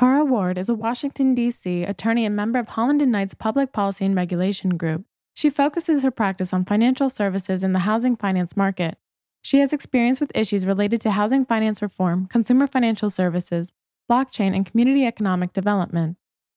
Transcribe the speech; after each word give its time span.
Kara 0.00 0.24
Ward 0.24 0.56
is 0.56 0.70
a 0.70 0.74
Washington, 0.74 1.34
D.C. 1.34 1.82
attorney 1.82 2.24
and 2.24 2.34
member 2.34 2.58
of 2.58 2.68
Holland 2.68 3.02
and 3.02 3.12
Knight's 3.12 3.34
Public 3.34 3.70
Policy 3.70 4.06
and 4.06 4.16
Regulation 4.16 4.78
Group. 4.78 5.04
She 5.34 5.50
focuses 5.50 6.02
her 6.02 6.10
practice 6.10 6.54
on 6.54 6.64
financial 6.64 7.10
services 7.10 7.62
in 7.62 7.74
the 7.74 7.80
housing 7.80 8.16
finance 8.16 8.56
market. 8.56 8.96
She 9.42 9.58
has 9.58 9.74
experience 9.74 10.18
with 10.18 10.32
issues 10.34 10.64
related 10.64 11.02
to 11.02 11.10
housing 11.10 11.44
finance 11.44 11.82
reform, 11.82 12.28
consumer 12.28 12.66
financial 12.66 13.10
services, 13.10 13.74
blockchain, 14.10 14.56
and 14.56 14.64
community 14.64 15.04
economic 15.04 15.52
development. 15.52 16.16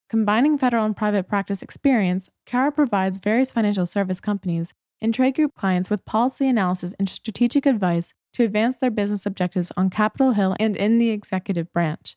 Combining 0.10 0.57
federal 0.57 0.86
and 0.86 0.96
private 0.96 1.28
practice 1.28 1.62
experience, 1.62 2.30
Kara 2.46 2.71
provides 2.71 3.18
various 3.18 3.52
financial 3.52 3.86
service 3.86 4.21
companies 4.21 4.73
and 5.02 5.14
trade 5.14 5.36
group 5.36 5.54
clients 5.54 5.89
with 5.89 6.05
policy 6.05 6.48
analysis 6.48 6.96
and 6.98 7.10
strategic 7.10 7.66
advice 7.66 8.14
to 8.32 8.46
advance 8.46 8.78
their 8.78 8.89
business 8.89 9.25
objectives 9.25 9.70
on 9.75 9.89
Capitol 9.89 10.32
Hill 10.32 10.55
and 10.62 10.78
in 10.78 10.98
the 10.98 11.10
executive 11.10 11.73
branch. 11.73 12.16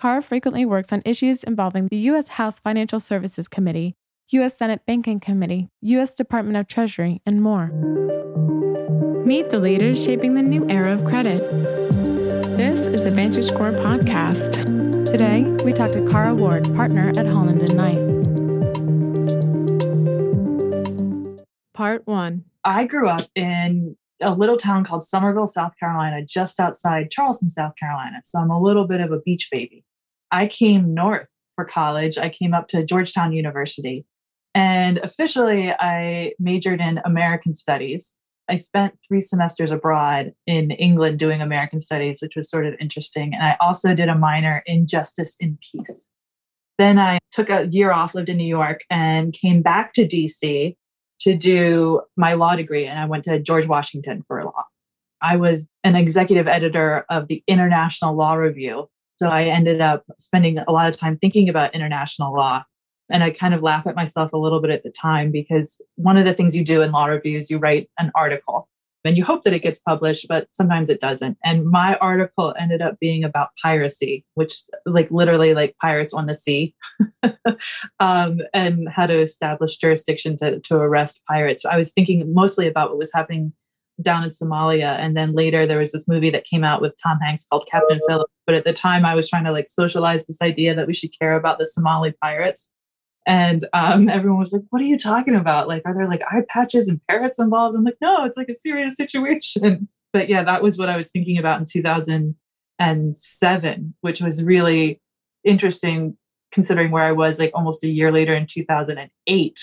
Kara 0.00 0.22
frequently 0.22 0.64
works 0.64 0.92
on 0.92 1.02
issues 1.04 1.44
involving 1.44 1.86
the 1.86 1.96
U.S. 1.96 2.28
House 2.28 2.58
Financial 2.58 2.98
Services 2.98 3.48
Committee, 3.48 3.94
U.S. 4.30 4.56
Senate 4.56 4.82
Banking 4.86 5.20
Committee, 5.20 5.68
U.S. 5.82 6.14
Department 6.14 6.56
of 6.56 6.66
Treasury, 6.66 7.20
and 7.24 7.40
more. 7.42 7.68
Meet 9.24 9.50
the 9.50 9.60
leaders 9.60 10.02
shaping 10.02 10.34
the 10.34 10.42
new 10.42 10.68
era 10.68 10.92
of 10.92 11.04
credit. 11.04 11.38
This 12.56 12.86
is 12.86 13.04
the 13.04 13.10
VantageScore 13.10 13.74
podcast. 13.82 14.64
Today, 15.10 15.44
we 15.64 15.72
talk 15.72 15.92
to 15.92 16.08
Kara 16.10 16.34
Ward, 16.34 16.64
partner 16.74 17.10
at 17.16 17.26
Holland 17.26 17.62
and 17.62 17.76
Knight. 17.76 17.98
Part 21.74 22.06
one. 22.06 22.44
I 22.64 22.84
grew 22.84 23.08
up 23.08 23.28
in 23.34 23.96
a 24.20 24.34
little 24.34 24.56
town 24.56 24.84
called 24.84 25.02
Summerville, 25.02 25.46
South 25.46 25.72
Carolina, 25.78 26.24
just 26.24 26.60
outside 26.60 27.10
Charleston, 27.10 27.48
South 27.48 27.72
Carolina. 27.78 28.20
So 28.24 28.38
I'm 28.38 28.50
a 28.50 28.60
little 28.60 28.86
bit 28.86 29.00
of 29.00 29.12
a 29.12 29.18
beach 29.18 29.48
baby. 29.50 29.84
I 30.32 30.46
came 30.46 30.94
north 30.94 31.28
for 31.54 31.64
college. 31.64 32.18
I 32.18 32.30
came 32.30 32.54
up 32.54 32.68
to 32.68 32.84
Georgetown 32.84 33.32
University. 33.32 34.06
And 34.54 34.98
officially, 34.98 35.70
I 35.70 36.32
majored 36.38 36.80
in 36.80 37.00
American 37.04 37.54
Studies. 37.54 38.14
I 38.48 38.56
spent 38.56 38.94
three 39.06 39.20
semesters 39.20 39.70
abroad 39.70 40.32
in 40.46 40.72
England 40.72 41.18
doing 41.18 41.40
American 41.40 41.80
Studies, 41.80 42.20
which 42.20 42.34
was 42.34 42.50
sort 42.50 42.66
of 42.66 42.74
interesting. 42.80 43.34
And 43.34 43.42
I 43.42 43.56
also 43.60 43.94
did 43.94 44.08
a 44.08 44.18
minor 44.18 44.62
in 44.66 44.86
Justice 44.86 45.36
and 45.40 45.58
Peace. 45.60 46.10
Then 46.78 46.98
I 46.98 47.18
took 47.30 47.48
a 47.48 47.66
year 47.68 47.92
off, 47.92 48.14
lived 48.14 48.28
in 48.28 48.36
New 48.36 48.44
York, 48.44 48.80
and 48.90 49.32
came 49.32 49.62
back 49.62 49.92
to 49.94 50.06
DC 50.06 50.76
to 51.20 51.36
do 51.36 52.02
my 52.16 52.34
law 52.34 52.56
degree. 52.56 52.86
And 52.86 52.98
I 52.98 53.04
went 53.04 53.24
to 53.24 53.38
George 53.38 53.68
Washington 53.68 54.24
for 54.26 54.42
law. 54.44 54.64
I 55.22 55.36
was 55.36 55.70
an 55.84 55.94
executive 55.94 56.48
editor 56.48 57.06
of 57.08 57.28
the 57.28 57.44
International 57.46 58.16
Law 58.16 58.34
Review, 58.34 58.88
so 59.16 59.28
I 59.28 59.44
ended 59.44 59.80
up 59.80 60.04
spending 60.18 60.58
a 60.58 60.72
lot 60.72 60.88
of 60.88 60.96
time 60.96 61.16
thinking 61.18 61.48
about 61.48 61.74
international 61.74 62.34
law. 62.34 62.64
And 63.10 63.22
I 63.22 63.30
kind 63.30 63.52
of 63.52 63.62
laugh 63.62 63.86
at 63.86 63.94
myself 63.94 64.32
a 64.32 64.38
little 64.38 64.60
bit 64.60 64.70
at 64.70 64.84
the 64.84 64.90
time 64.90 65.30
because 65.30 65.82
one 65.96 66.16
of 66.16 66.24
the 66.24 66.34
things 66.34 66.56
you 66.56 66.64
do 66.64 66.82
in 66.82 66.92
law 66.92 67.06
review 67.06 67.36
is 67.36 67.50
you 67.50 67.58
write 67.58 67.90
an 67.98 68.10
article 68.14 68.68
and 69.04 69.16
you 69.16 69.24
hope 69.24 69.44
that 69.44 69.52
it 69.52 69.62
gets 69.62 69.80
published, 69.80 70.26
but 70.28 70.46
sometimes 70.52 70.88
it 70.88 71.00
doesn't. 71.00 71.36
And 71.44 71.66
my 71.66 71.96
article 71.96 72.54
ended 72.58 72.80
up 72.82 72.98
being 73.00 73.24
about 73.24 73.50
piracy, 73.60 74.24
which 74.34 74.54
like 74.86 75.10
literally 75.10 75.54
like 75.54 75.76
pirates 75.80 76.14
on 76.14 76.26
the 76.26 76.34
sea, 76.34 76.74
um, 78.00 78.38
and 78.54 78.88
how 78.88 79.06
to 79.06 79.20
establish 79.20 79.76
jurisdiction 79.76 80.36
to, 80.38 80.60
to 80.60 80.76
arrest 80.76 81.22
pirates. 81.28 81.64
I 81.64 81.76
was 81.76 81.92
thinking 81.92 82.32
mostly 82.32 82.66
about 82.66 82.90
what 82.90 82.98
was 82.98 83.12
happening 83.12 83.52
down 84.00 84.24
in 84.24 84.30
Somalia. 84.30 84.98
And 84.98 85.14
then 85.16 85.34
later 85.34 85.66
there 85.66 85.78
was 85.78 85.92
this 85.92 86.08
movie 86.08 86.30
that 86.30 86.44
came 86.44 86.64
out 86.64 86.80
with 86.80 86.94
Tom 87.02 87.18
Hanks 87.20 87.46
called 87.46 87.68
Captain 87.70 88.00
Phillips. 88.08 88.32
But 88.46 88.54
at 88.54 88.64
the 88.64 88.72
time 88.72 89.04
I 89.04 89.14
was 89.14 89.28
trying 89.28 89.44
to 89.44 89.52
like 89.52 89.68
socialize 89.68 90.26
this 90.26 90.40
idea 90.40 90.74
that 90.74 90.86
we 90.86 90.94
should 90.94 91.10
care 91.18 91.36
about 91.36 91.58
the 91.58 91.66
Somali 91.66 92.14
pirates. 92.22 92.72
And 93.26 93.66
um, 93.72 94.08
everyone 94.08 94.40
was 94.40 94.52
like, 94.52 94.62
what 94.70 94.80
are 94.80 94.86
you 94.86 94.98
talking 94.98 95.36
about? 95.36 95.68
Like, 95.68 95.82
are 95.84 95.94
there 95.94 96.08
like 96.08 96.22
eye 96.30 96.44
patches 96.48 96.88
and 96.88 97.00
parrots 97.08 97.38
involved? 97.38 97.76
I'm 97.76 97.84
like, 97.84 97.98
no, 98.00 98.24
it's 98.24 98.36
like 98.36 98.48
a 98.48 98.54
serious 98.54 98.96
situation. 98.96 99.88
But 100.12 100.28
yeah, 100.28 100.42
that 100.42 100.62
was 100.62 100.76
what 100.76 100.90
I 100.90 100.98
was 100.98 101.10
thinking 101.10 101.38
about 101.38 101.58
in 101.58 101.64
2007, 101.64 103.94
which 104.02 104.20
was 104.20 104.44
really 104.44 105.00
interesting 105.42 106.18
considering 106.52 106.90
where 106.90 107.04
I 107.04 107.12
was 107.12 107.38
like 107.38 107.52
almost 107.54 107.82
a 107.82 107.88
year 107.88 108.12
later 108.12 108.34
in 108.34 108.46
2008, 108.46 109.58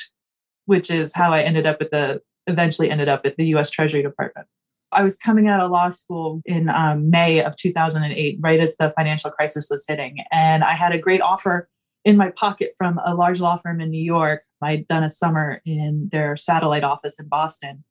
which 0.65 0.89
is 0.89 1.13
how 1.13 1.33
I 1.33 1.41
ended 1.41 1.67
up 1.67 1.77
at 1.81 1.91
the 1.91 2.23
eventually 2.49 2.89
ended 2.89 3.09
up 3.09 3.25
at 3.25 3.37
the 3.37 3.45
US 3.55 3.69
Treasury 3.69 4.01
Department. 4.01 4.47
I 4.91 5.03
was 5.03 5.17
coming 5.17 5.47
out 5.47 5.59
of 5.59 5.71
law 5.71 5.89
school 5.89 6.41
in 6.45 6.69
um, 6.69 7.09
May 7.09 7.43
of 7.43 7.55
2008, 7.55 8.39
right 8.41 8.59
as 8.59 8.75
the 8.77 8.91
financial 8.97 9.29
crisis 9.31 9.69
was 9.69 9.85
hitting. 9.87 10.17
And 10.31 10.63
I 10.63 10.73
had 10.73 10.93
a 10.93 10.97
great 10.97 11.21
offer 11.21 11.69
in 12.05 12.17
my 12.17 12.31
pocket 12.31 12.73
from 12.77 12.99
a 13.05 13.13
large 13.13 13.39
law 13.39 13.59
firm 13.61 13.81
in 13.81 13.91
New 13.91 14.03
York. 14.03 14.43
I'd 14.61 14.87
done 14.87 15.03
a 15.03 15.09
summer 15.09 15.61
in 15.65 16.09
their 16.11 16.35
satellite 16.37 16.83
office 16.83 17.19
in 17.19 17.27
Boston. 17.27 17.83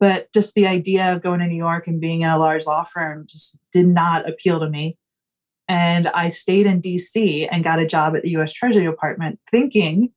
But 0.00 0.32
just 0.32 0.54
the 0.54 0.66
idea 0.66 1.12
of 1.12 1.22
going 1.22 1.40
to 1.40 1.46
New 1.46 1.56
York 1.56 1.86
and 1.86 2.00
being 2.00 2.22
in 2.22 2.30
a 2.30 2.38
large 2.38 2.66
law 2.66 2.84
firm 2.84 3.26
just 3.28 3.58
did 3.72 3.88
not 3.88 4.28
appeal 4.28 4.60
to 4.60 4.68
me. 4.68 4.96
And 5.66 6.08
I 6.08 6.30
stayed 6.30 6.66
in 6.66 6.80
DC 6.80 7.48
and 7.50 7.64
got 7.64 7.78
a 7.78 7.86
job 7.86 8.16
at 8.16 8.22
the 8.22 8.30
US 8.36 8.52
Treasury 8.52 8.84
Department 8.84 9.38
thinking 9.50 10.12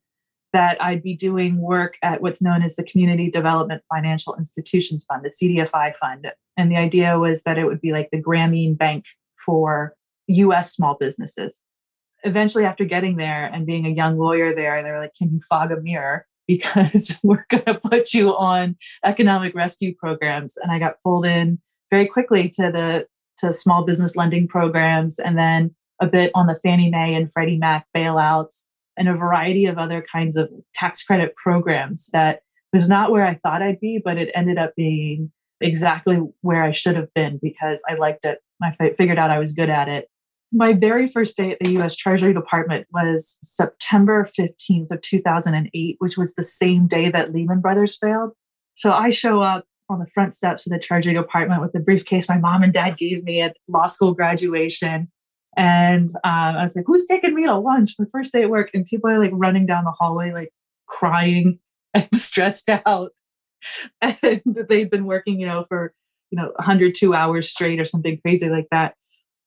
that 0.54 0.82
I'd 0.82 1.04
be 1.04 1.16
doing 1.16 1.62
work 1.62 1.98
at 2.04 2.22
what's 2.22 2.42
known 2.42 2.62
as 2.62 2.76
the 2.76 2.84
Community 2.84 3.30
Development 3.30 3.82
Financial 3.94 4.36
Institutions 4.36 5.06
Fund, 5.06 5.24
the 5.24 5.30
CDFI 5.30 5.96
fund. 5.96 6.32
And 6.58 6.72
the 6.72 6.78
idea 6.78 7.18
was 7.18 7.44
that 7.44 7.58
it 7.58 7.66
would 7.66 7.82
be 7.82 7.92
like 7.92 8.10
the 8.12 8.22
Grameen 8.22 8.78
Bank 8.78 9.06
for 9.46 9.96
US 10.28 10.74
small 10.74 10.98
businesses. 11.00 11.64
Eventually, 12.24 12.66
after 12.66 12.86
getting 12.86 13.18
there 13.18 13.46
and 13.52 13.66
being 13.66 13.86
a 13.86 13.90
young 13.90 14.18
lawyer 14.18 14.54
there, 14.54 14.84
they 14.84 14.92
were 14.92 15.00
like, 15.00 15.16
Can 15.18 15.32
you 15.32 15.40
fog 15.48 15.72
a 15.72 15.80
mirror? 15.80 16.26
Because 16.48 17.18
we're 17.24 17.46
going 17.50 17.64
to 17.64 17.80
put 17.80 18.14
you 18.14 18.36
on 18.36 18.76
economic 19.06 19.56
rescue 19.56 19.96
programs. 19.96 20.58
And 20.58 20.70
I 20.70 20.80
got 20.80 20.96
pulled 21.02 21.26
in 21.26 21.62
very 21.90 22.08
quickly 22.08 22.50
to 22.56 22.64
the 22.64 23.06
to 23.38 23.54
small 23.54 23.86
business 23.86 24.18
lending 24.18 24.50
programs 24.50 25.18
and 25.18 25.38
then 25.38 25.74
a 26.02 26.08
bit 26.08 26.32
on 26.36 26.48
the 26.48 26.56
Fannie 26.56 26.90
Mae 26.90 27.14
and 27.14 27.32
Freddie 27.32 27.58
Mac 27.58 27.86
bailouts 27.96 28.66
and 28.98 29.08
a 29.08 29.16
variety 29.16 29.66
of 29.66 29.78
other 29.78 30.06
kinds 30.12 30.38
of 30.38 30.50
tax 30.74 31.04
credit 31.04 31.36
programs 31.36 32.10
that 32.14 32.42
was 32.74 32.90
not 32.90 33.12
where 33.12 33.26
I 33.26 33.36
thought 33.36 33.62
I'd 33.62 33.80
be, 33.80 34.02
but 34.04 34.18
it 34.18 34.32
ended 34.36 34.58
up 34.58 34.74
being 34.76 35.32
exactly 35.60 36.20
where 36.42 36.64
I 36.64 36.72
should 36.72 36.96
have 36.96 37.14
been 37.14 37.40
because 37.42 37.82
I 37.88 37.96
liked 37.96 38.26
it. 38.26 38.40
I 38.62 38.76
figured 38.98 39.20
out 39.20 39.32
I 39.32 39.40
was 39.40 39.54
good 39.54 39.70
at 39.70 39.88
it. 39.88 40.08
My 40.54 40.74
very 40.74 41.08
first 41.08 41.38
day 41.38 41.52
at 41.52 41.60
the 41.62 41.80
US 41.80 41.96
Treasury 41.96 42.34
Department 42.34 42.88
was 42.92 43.40
September 43.42 44.28
15th 44.38 44.92
of 44.92 45.02
2008, 45.02 45.96
which 46.00 46.18
was 46.18 46.36
the 46.36 46.44
same 46.44 46.88
day 46.88 47.10
that 47.10 47.34
Lehman 47.34 47.62
Brothers 47.62 47.98
failed. 47.98 48.32
So 48.74 48.92
I 48.92 49.10
show 49.10 49.42
up 49.42 49.66
on 49.90 50.00
the 50.00 50.08
front 50.14 50.34
steps 50.34 50.66
of 50.66 50.72
the 50.72 50.80
Treasury 50.80 51.14
Department 51.14 51.62
with 51.62 51.72
the 51.74 51.80
briefcase 51.80 52.28
my 52.28 52.38
mom 52.38 52.64
and 52.64 52.74
dad 52.74 52.98
gave 52.98 53.24
me 53.24 53.42
at 53.42 53.58
law 53.68 53.88
school 53.88 54.14
graduation 54.14 55.10
and 55.58 56.10
um, 56.24 56.56
I 56.56 56.64
was 56.64 56.76
like, 56.76 56.86
who's 56.88 57.06
taking 57.06 57.36
me 57.36 57.44
to 57.44 57.56
lunch? 57.56 57.96
My 58.00 58.06
first 58.12 58.32
day 58.32 58.44
at 58.44 58.50
work. 58.50 58.70
And 58.74 58.86
people 58.86 59.10
are 59.10 59.20
like 59.20 59.32
running 59.34 59.66
down 59.66 59.84
the 59.84 59.92
hallway, 59.92 60.32
like 60.32 60.52
crying 60.88 61.60
and 61.94 62.08
stressed 62.14 62.70
out. 62.86 63.12
And 64.02 64.42
they've 64.46 64.90
been 64.90 65.06
working, 65.06 65.40
you 65.40 65.46
know, 65.46 65.66
for, 65.68 65.94
you 66.32 66.38
know, 66.38 66.52
102 66.56 67.14
hours 67.14 67.52
straight 67.52 67.80
or 67.80 67.86
something 67.86 68.20
crazy 68.22 68.50
like 68.50 68.68
that. 68.72 68.96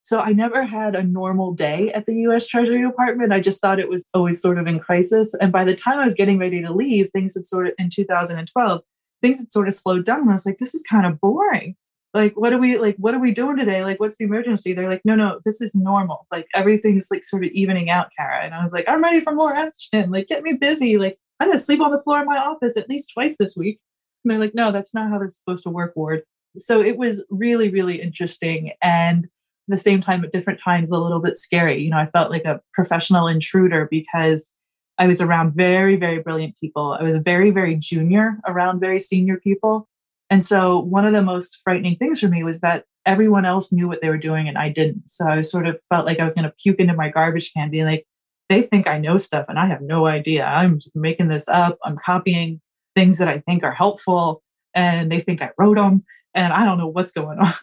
So 0.03 0.21
I 0.21 0.33
never 0.33 0.65
had 0.65 0.95
a 0.95 1.03
normal 1.03 1.55
day 1.55 1.91
at 1.93 2.05
the 2.05 2.15
US 2.29 2.47
Treasury 2.47 2.83
Department. 2.83 3.33
I 3.33 3.41
just 3.41 3.63
thought 3.63 3.81
it 3.81 3.89
was 3.89 4.05
always 4.13 4.41
sort 4.41 4.59
of 4.59 4.67
in 4.67 4.79
crisis. 4.79 5.33
And 5.35 5.51
by 5.51 5.65
the 5.65 5.75
time 5.75 5.99
I 5.99 6.05
was 6.05 6.15
getting 6.15 6.39
ready 6.39 6.61
to 6.61 6.73
leave, 6.73 7.09
things 7.13 7.35
had 7.35 7.47
sort 7.47 7.69
of, 7.69 7.73
in 7.79 7.89
2012, 7.89 8.83
things 9.23 9.39
had 9.39 9.51
sort 9.51 9.67
of 9.67 9.75
slowed 9.75 10.05
down. 10.05 10.21
And 10.21 10.29
I 10.29 10.35
was 10.35 10.45
like, 10.45 10.59
this 10.59 10.75
is 10.75 10.83
kind 10.83 11.07
of 11.07 11.19
boring 11.21 11.75
like 12.15 12.33
what 12.35 12.53
are 12.53 12.59
we 12.59 12.79
like 12.79 12.97
what 12.97 13.13
are 13.13 13.19
we 13.19 13.35
doing 13.35 13.57
today? 13.57 13.83
Like 13.83 13.99
what's 13.99 14.17
the 14.17 14.25
emergency? 14.25 14.73
They're 14.73 14.89
like 14.89 15.03
no 15.05 15.17
no 15.17 15.41
this 15.45 15.61
is 15.61 15.75
normal. 15.75 16.27
Like 16.31 16.47
everything's 16.55 17.09
like 17.11 17.25
sort 17.25 17.45
of 17.45 17.51
evening 17.51 17.91
out 17.91 18.11
Kara 18.17 18.45
and 18.45 18.55
i 18.55 18.63
was 18.63 18.73
like 18.73 18.85
i'm 18.89 19.03
ready 19.03 19.21
for 19.21 19.35
more 19.35 19.53
action. 19.53 20.11
Like 20.11 20.29
get 20.29 20.45
me 20.45 20.55
busy. 20.55 20.97
Like 20.97 21.19
i'm 21.41 21.49
gonna 21.49 21.59
sleep 21.59 21.81
on 21.81 21.91
the 21.91 22.01
floor 22.03 22.21
in 22.21 22.27
my 22.27 22.39
office 22.39 22.77
at 22.77 22.89
least 22.89 23.11
twice 23.13 23.37
this 23.37 23.57
week. 23.57 23.81
And 24.25 24.31
they're 24.31 24.39
like 24.39 24.55
no 24.55 24.71
that's 24.71 24.95
not 24.95 25.11
how 25.11 25.19
this 25.19 25.33
is 25.33 25.39
supposed 25.39 25.65
to 25.65 25.71
work 25.71 25.95
ward. 25.97 26.23
So 26.57 26.81
it 26.81 26.97
was 26.97 27.25
really 27.31 27.69
really 27.69 28.01
interesting 28.01 28.73
and 28.81 29.27
the 29.67 29.79
same 29.79 30.03
time 30.03 30.23
at 30.25 30.31
different 30.31 30.61
times 30.63 30.91
a 30.91 30.99
little 30.99 31.21
bit 31.21 31.37
scary. 31.37 31.83
You 31.83 31.91
know 31.91 31.99
i 31.99 32.07
felt 32.07 32.31
like 32.31 32.45
a 32.45 32.61
professional 32.73 33.27
intruder 33.27 33.89
because 33.91 34.53
i 34.99 35.09
was 35.09 35.21
around 35.21 35.55
very 35.55 35.97
very 35.97 36.21
brilliant 36.21 36.57
people. 36.61 36.97
I 36.99 37.03
was 37.03 37.21
very 37.25 37.51
very 37.51 37.75
junior 37.75 38.39
around 38.47 38.79
very 38.79 39.01
senior 39.01 39.39
people 39.39 39.89
and 40.31 40.45
so 40.45 40.79
one 40.79 41.07
of 41.07 41.13
the 41.13 41.23
most 41.23 41.61
frightening 41.63 41.97
things 41.97 42.21
for 42.21 42.29
me 42.29 42.43
was 42.43 42.61
that 42.61 42.85
everyone 43.07 43.45
else 43.45 43.73
knew 43.73 43.87
what 43.87 44.01
they 44.01 44.09
were 44.09 44.19
doing 44.19 44.49
and 44.49 44.57
I 44.57 44.71
didn't. 44.71 45.11
So 45.11 45.27
I 45.27 45.41
sort 45.43 45.67
of 45.67 45.79
felt 45.91 46.07
like 46.07 46.19
I 46.19 46.25
was 46.25 46.35
going 46.35 46.45
to 46.45 46.55
puke 46.63 46.81
into 46.81 46.95
my 46.95 47.11
garbage 47.11 47.53
can, 47.53 47.71
being 47.71 47.85
like, 47.85 48.07
they 48.49 48.63
think 48.63 48.87
I 48.87 48.99
know 48.99 49.17
stuff 49.17 49.47
and 49.49 49.59
I 49.59 49.67
have 49.67 49.83
no 49.83 50.07
idea. 50.07 50.45
I'm 50.45 50.79
making 50.95 51.29
this 51.29 51.49
up. 51.49 51.79
I'm 51.85 51.99
copying 52.05 52.61
things 52.95 53.19
that 53.19 53.29
I 53.29 53.41
think 53.41 53.63
are 53.63 53.73
helpful 53.73 54.43
and 54.75 55.11
they 55.11 55.21
think 55.21 55.43
I 55.43 55.51
wrote 55.59 55.77
them 55.77 56.05
and 56.35 56.53
I 56.53 56.65
don't 56.65 56.79
know 56.79 56.89
what's 56.89 57.13
going 57.13 57.39
on. 57.41 57.55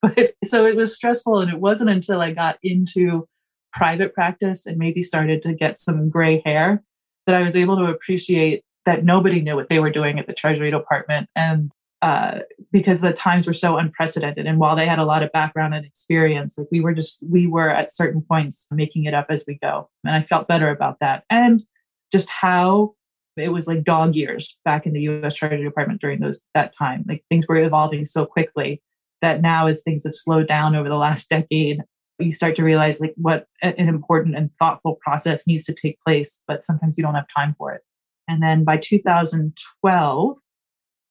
but 0.00 0.34
so 0.44 0.66
it 0.66 0.76
was 0.76 0.94
stressful. 0.94 1.40
And 1.40 1.52
it 1.52 1.60
wasn't 1.60 1.90
until 1.90 2.20
I 2.20 2.32
got 2.32 2.58
into 2.62 3.26
private 3.72 4.14
practice 4.14 4.66
and 4.66 4.76
maybe 4.76 5.02
started 5.02 5.42
to 5.42 5.54
get 5.54 5.78
some 5.78 6.10
gray 6.10 6.42
hair 6.44 6.82
that 7.26 7.36
I 7.36 7.42
was 7.42 7.56
able 7.56 7.76
to 7.76 7.84
appreciate 7.84 8.62
that 8.84 9.04
nobody 9.04 9.40
knew 9.40 9.54
what 9.54 9.68
they 9.68 9.78
were 9.78 9.90
doing 9.90 10.18
at 10.18 10.26
the 10.26 10.32
Treasury 10.32 10.70
Department. 10.70 11.28
And 11.36 11.70
uh, 12.02 12.40
because 12.72 13.00
the 13.00 13.12
times 13.12 13.46
were 13.46 13.54
so 13.54 13.76
unprecedented. 13.76 14.44
And 14.44 14.58
while 14.58 14.74
they 14.74 14.86
had 14.86 14.98
a 14.98 15.04
lot 15.04 15.22
of 15.22 15.30
background 15.30 15.72
and 15.72 15.86
experience, 15.86 16.58
like 16.58 16.66
we 16.72 16.80
were 16.80 16.92
just, 16.92 17.22
we 17.30 17.46
were 17.46 17.70
at 17.70 17.94
certain 17.94 18.22
points 18.22 18.66
making 18.72 19.04
it 19.04 19.14
up 19.14 19.26
as 19.30 19.44
we 19.46 19.56
go. 19.62 19.88
And 20.04 20.14
I 20.14 20.22
felt 20.22 20.48
better 20.48 20.68
about 20.68 20.98
that. 21.00 21.24
And 21.30 21.64
just 22.10 22.28
how 22.28 22.94
it 23.36 23.50
was 23.50 23.66
like 23.66 23.84
dog 23.84 24.14
years 24.14 24.58
back 24.64 24.84
in 24.84 24.92
the 24.92 25.00
US 25.02 25.36
Treasury 25.36 25.62
Department 25.62 26.00
during 26.00 26.20
those 26.20 26.44
that 26.54 26.76
time. 26.76 27.04
Like 27.08 27.24
things 27.30 27.46
were 27.48 27.56
evolving 27.56 28.04
so 28.04 28.26
quickly 28.26 28.82
that 29.22 29.40
now 29.40 29.68
as 29.68 29.82
things 29.82 30.04
have 30.04 30.14
slowed 30.14 30.48
down 30.48 30.74
over 30.74 30.88
the 30.88 30.96
last 30.96 31.30
decade, 31.30 31.82
you 32.18 32.32
start 32.32 32.56
to 32.56 32.64
realize 32.64 33.00
like 33.00 33.14
what 33.16 33.46
an 33.62 33.88
important 33.88 34.36
and 34.36 34.50
thoughtful 34.58 34.98
process 35.02 35.46
needs 35.46 35.64
to 35.66 35.74
take 35.74 36.00
place, 36.00 36.42
but 36.46 36.64
sometimes 36.64 36.98
you 36.98 37.04
don't 37.04 37.14
have 37.14 37.26
time 37.34 37.54
for 37.56 37.72
it. 37.72 37.82
And 38.28 38.42
then 38.42 38.64
by 38.64 38.76
2012, 38.76 40.36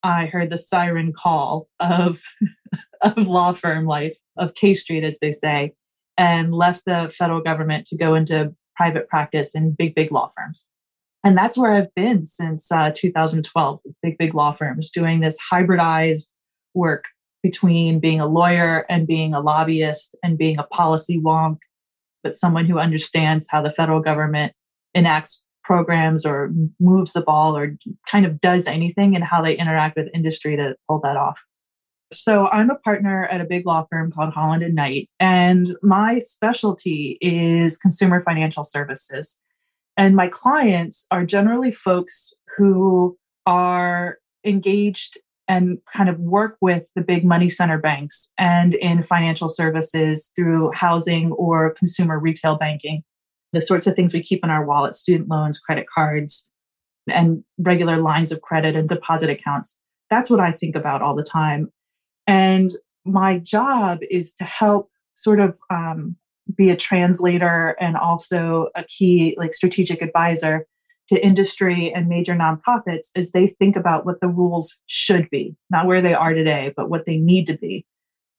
I 0.04 0.26
heard 0.28 0.50
the 0.50 0.58
siren 0.58 1.14
call 1.14 1.68
of, 1.80 2.20
of 3.02 3.28
law 3.28 3.54
firm 3.54 3.86
life, 3.86 4.18
of 4.38 4.54
K 4.54 4.74
Street, 4.74 5.04
as 5.04 5.20
they 5.20 5.32
say, 5.32 5.74
and 6.18 6.54
left 6.54 6.86
the 6.86 7.14
federal 7.18 7.42
government 7.42 7.86
to 7.88 7.98
go 7.98 8.16
into 8.16 8.54
private 8.76 9.08
practice 9.08 9.56
in 9.56 9.72
big, 9.72 9.96
big 9.96 10.12
law 10.12 10.32
firms. 10.38 10.70
And 11.24 11.38
that's 11.38 11.58
where 11.58 11.74
I've 11.74 11.94
been 11.94 12.26
since 12.26 12.72
uh, 12.72 12.92
2012, 12.96 13.80
with 13.86 13.96
big, 14.02 14.18
big 14.18 14.34
law 14.34 14.54
firms 14.54 14.90
doing 14.90 15.20
this 15.20 15.38
hybridized 15.52 16.30
work 16.74 17.06
between 17.44 18.00
being 18.00 18.20
a 18.20 18.28
lawyer 18.28 18.86
and 18.90 19.08
being 19.08 19.34
a 19.34 19.40
lobbyist 19.40 20.18
and 20.24 20.38
being 20.38 20.58
a 20.58 20.64
policy 20.64 21.20
wonk, 21.20 21.58
but 22.24 22.36
someone 22.36 22.66
who 22.66 22.80
understands 22.80 23.48
how 23.50 23.62
the 23.62 23.72
federal 23.72 24.00
government 24.00 24.54
enacts 24.96 25.46
programs 25.72 26.26
or 26.26 26.52
moves 26.82 27.14
the 27.14 27.22
ball 27.22 27.56
or 27.56 27.78
kind 28.06 28.26
of 28.26 28.42
does 28.42 28.68
anything 28.68 29.16
and 29.16 29.24
how 29.24 29.42
they 29.42 29.58
interact 29.58 29.96
with 29.96 30.10
industry 30.14 30.58
to 30.58 30.76
pull 30.86 31.00
that 31.00 31.16
off. 31.16 31.40
So 32.12 32.48
I'm 32.48 32.70
a 32.70 32.76
partner 32.76 33.26
at 33.28 33.40
a 33.40 33.46
big 33.46 33.66
law 33.66 33.86
firm 33.90 34.12
called 34.12 34.34
Holland 34.34 34.64
and 34.64 34.76
Knight, 34.76 35.10
and 35.18 35.78
my 35.82 36.20
specialty 36.20 37.18
is 37.22 37.78
consumer 37.78 38.22
financial 38.22 38.66
services. 38.66 39.40
And 39.96 40.14
my 40.14 40.28
clients 40.28 41.08
are 41.10 41.26
generally 41.26 41.72
folks 41.72 42.34
who 42.58 43.18
are 43.46 44.18
engaged 44.44 45.20
and 45.48 45.78
kind 45.94 46.10
of 46.10 46.20
work 46.20 46.58
with 46.60 46.90
the 46.98 47.02
big 47.02 47.24
money 47.24 47.48
center 47.48 47.78
banks 47.78 48.34
and 48.38 48.74
in 48.74 49.04
financial 49.04 49.48
services 49.48 50.34
through 50.36 50.72
housing 50.74 51.32
or 51.32 51.74
consumer 51.76 52.20
retail 52.20 52.58
banking 52.58 53.04
the 53.54 53.62
sorts 53.62 53.88
of 53.88 53.96
things 53.96 54.14
we 54.14 54.24
keep 54.24 54.44
in 54.44 54.50
our 54.50 54.66
wallet 54.66 54.96
student 54.96 55.30
loans, 55.30 55.60
credit 55.60 55.86
cards, 55.94 56.50
and 57.08 57.44
regular 57.58 57.98
lines 57.98 58.32
of 58.32 58.42
credit 58.42 58.76
and 58.76 58.88
deposit 58.88 59.30
accounts. 59.30 59.80
That's 60.10 60.30
what 60.30 60.40
I 60.40 60.52
think 60.52 60.76
about 60.76 61.02
all 61.02 61.16
the 61.16 61.24
time. 61.24 61.72
And 62.28 62.72
my 63.06 63.40
job 63.40 64.00
is 64.10 64.34
to 64.36 64.44
help 64.44 64.90
sort 65.14 65.40
of 65.40 65.58
um, 65.70 66.16
be 66.56 66.70
a 66.70 66.76
translator 66.76 67.76
and 67.80 67.98
also 67.98 68.70
a 68.76 68.84
key 68.84 69.36
like 69.38 69.54
strategic 69.54 70.02
advisor 70.02 70.66
to 71.10 71.26
industry 71.26 71.92
and 71.94 72.08
major 72.08 72.34
nonprofits 72.34 73.10
as 73.16 73.32
they 73.32 73.48
think 73.48 73.76
about 73.76 74.06
what 74.06 74.22
the 74.22 74.28
rules 74.28 74.82
should 74.88 75.30
be, 75.30 75.56
not 75.70 75.86
where 75.86 76.02
they 76.02 76.14
are 76.14 76.34
today, 76.34 76.74
but 76.76 76.90
what 76.90 77.06
they 77.06 77.18
need 77.18 77.46
to 77.48 77.58
be. 77.58 77.86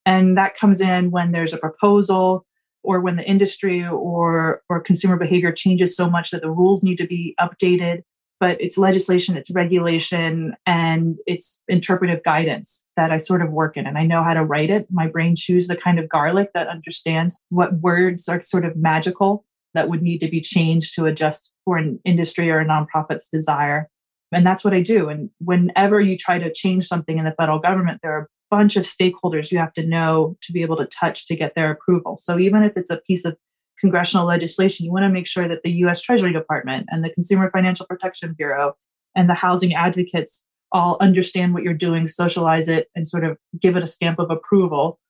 And 0.06 0.36
that 0.38 0.56
comes 0.56 0.80
in 0.80 1.10
when 1.10 1.32
there's 1.32 1.52
a 1.52 1.58
proposal 1.58 2.46
or 2.82 3.00
when 3.00 3.16
the 3.16 3.24
industry 3.24 3.86
or 3.86 4.62
or 4.68 4.80
consumer 4.80 5.16
behavior 5.16 5.52
changes 5.52 5.96
so 5.96 6.10
much 6.10 6.30
that 6.30 6.42
the 6.42 6.50
rules 6.50 6.82
need 6.82 6.96
to 6.96 7.06
be 7.06 7.34
updated 7.40 8.02
but 8.40 8.60
it's 8.60 8.76
legislation 8.76 9.36
it's 9.36 9.50
regulation 9.52 10.54
and 10.66 11.16
it's 11.26 11.62
interpretive 11.68 12.22
guidance 12.24 12.86
that 12.96 13.10
i 13.10 13.18
sort 13.18 13.42
of 13.42 13.50
work 13.50 13.76
in 13.76 13.86
and 13.86 13.96
i 13.98 14.04
know 14.04 14.22
how 14.22 14.34
to 14.34 14.44
write 14.44 14.70
it. 14.70 14.86
My 14.90 15.06
brain 15.06 15.34
chews 15.36 15.68
the 15.68 15.76
kind 15.76 15.98
of 15.98 16.08
garlic 16.08 16.50
that 16.54 16.68
understands 16.68 17.38
what 17.50 17.74
words 17.80 18.28
are 18.28 18.42
sort 18.42 18.64
of 18.64 18.76
magical 18.76 19.44
that 19.74 19.88
would 19.88 20.02
need 20.02 20.18
to 20.18 20.28
be 20.28 20.40
changed 20.40 20.94
to 20.94 21.06
adjust 21.06 21.54
for 21.64 21.78
an 21.78 21.98
industry 22.04 22.50
or 22.50 22.58
a 22.58 22.66
nonprofit's 22.66 23.28
desire. 23.28 23.88
And 24.32 24.46
that's 24.46 24.64
what 24.64 24.74
i 24.74 24.80
do 24.80 25.08
and 25.08 25.30
whenever 25.38 26.00
you 26.00 26.16
try 26.16 26.38
to 26.38 26.52
change 26.52 26.84
something 26.86 27.18
in 27.18 27.24
the 27.24 27.34
federal 27.38 27.58
government 27.58 28.00
there 28.02 28.12
are 28.12 28.28
bunch 28.52 28.76
of 28.76 28.82
stakeholders 28.82 29.50
you 29.50 29.56
have 29.56 29.72
to 29.72 29.86
know 29.86 30.36
to 30.42 30.52
be 30.52 30.60
able 30.60 30.76
to 30.76 30.84
touch 30.84 31.26
to 31.26 31.34
get 31.34 31.54
their 31.54 31.70
approval. 31.70 32.18
So 32.18 32.38
even 32.38 32.62
if 32.62 32.76
it's 32.76 32.90
a 32.90 33.00
piece 33.00 33.24
of 33.24 33.34
congressional 33.80 34.26
legislation, 34.26 34.84
you 34.84 34.92
want 34.92 35.04
to 35.04 35.08
make 35.08 35.26
sure 35.26 35.48
that 35.48 35.62
the 35.64 35.72
US 35.84 36.02
Treasury 36.02 36.34
Department 36.34 36.86
and 36.90 37.02
the 37.02 37.08
Consumer 37.08 37.50
Financial 37.50 37.86
Protection 37.86 38.34
Bureau 38.34 38.74
and 39.16 39.26
the 39.26 39.34
housing 39.34 39.74
advocates 39.74 40.46
all 40.70 40.98
understand 41.00 41.54
what 41.54 41.62
you're 41.62 41.72
doing, 41.72 42.06
socialize 42.06 42.68
it, 42.68 42.88
and 42.94 43.08
sort 43.08 43.24
of 43.24 43.38
give 43.58 43.74
it 43.74 43.82
a 43.82 43.86
stamp 43.86 44.18
of 44.18 44.30
approval 44.30 45.00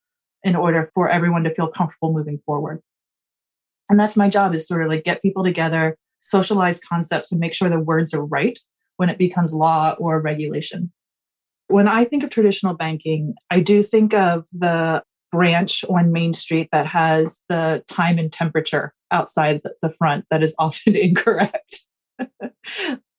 in 0.44 0.54
order 0.54 0.92
for 0.94 1.08
everyone 1.08 1.42
to 1.42 1.54
feel 1.54 1.66
comfortable 1.66 2.12
moving 2.12 2.40
forward. 2.46 2.80
And 3.90 3.98
that's 3.98 4.16
my 4.16 4.28
job 4.28 4.54
is 4.54 4.68
sort 4.68 4.84
of 4.84 4.88
like 4.88 5.02
get 5.02 5.20
people 5.20 5.42
together, 5.42 5.96
socialize 6.20 6.82
concepts, 6.82 7.32
and 7.32 7.40
make 7.40 7.54
sure 7.54 7.68
the 7.68 7.80
words 7.80 8.14
are 8.14 8.24
right 8.24 8.56
when 8.98 9.08
it 9.08 9.18
becomes 9.18 9.52
law 9.52 9.96
or 9.98 10.20
regulation. 10.20 10.92
When 11.72 11.88
I 11.88 12.04
think 12.04 12.22
of 12.22 12.28
traditional 12.28 12.74
banking, 12.74 13.34
I 13.50 13.60
do 13.60 13.82
think 13.82 14.12
of 14.12 14.44
the 14.52 15.02
branch 15.30 15.86
on 15.88 16.12
Main 16.12 16.34
Street 16.34 16.68
that 16.70 16.86
has 16.86 17.40
the 17.48 17.82
time 17.88 18.18
and 18.18 18.30
temperature 18.30 18.92
outside 19.10 19.62
the 19.80 19.88
front 19.88 20.26
that 20.30 20.42
is 20.42 20.54
often 20.58 20.94
incorrect. 20.94 21.78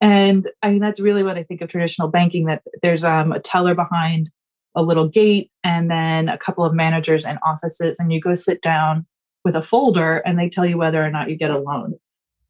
and 0.00 0.48
I 0.62 0.70
mean, 0.70 0.80
that's 0.80 1.00
really 1.00 1.24
what 1.24 1.36
I 1.36 1.42
think 1.42 1.62
of 1.62 1.68
traditional 1.68 2.06
banking 2.06 2.46
that 2.46 2.62
there's 2.80 3.02
um, 3.02 3.32
a 3.32 3.40
teller 3.40 3.74
behind 3.74 4.30
a 4.76 4.82
little 4.82 5.08
gate 5.08 5.50
and 5.64 5.90
then 5.90 6.28
a 6.28 6.38
couple 6.38 6.64
of 6.64 6.74
managers 6.74 7.24
and 7.24 7.40
offices, 7.44 7.98
and 7.98 8.12
you 8.12 8.20
go 8.20 8.36
sit 8.36 8.62
down 8.62 9.04
with 9.44 9.56
a 9.56 9.62
folder 9.64 10.18
and 10.18 10.38
they 10.38 10.48
tell 10.48 10.64
you 10.64 10.78
whether 10.78 11.04
or 11.04 11.10
not 11.10 11.28
you 11.28 11.36
get 11.36 11.50
a 11.50 11.58
loan. 11.58 11.94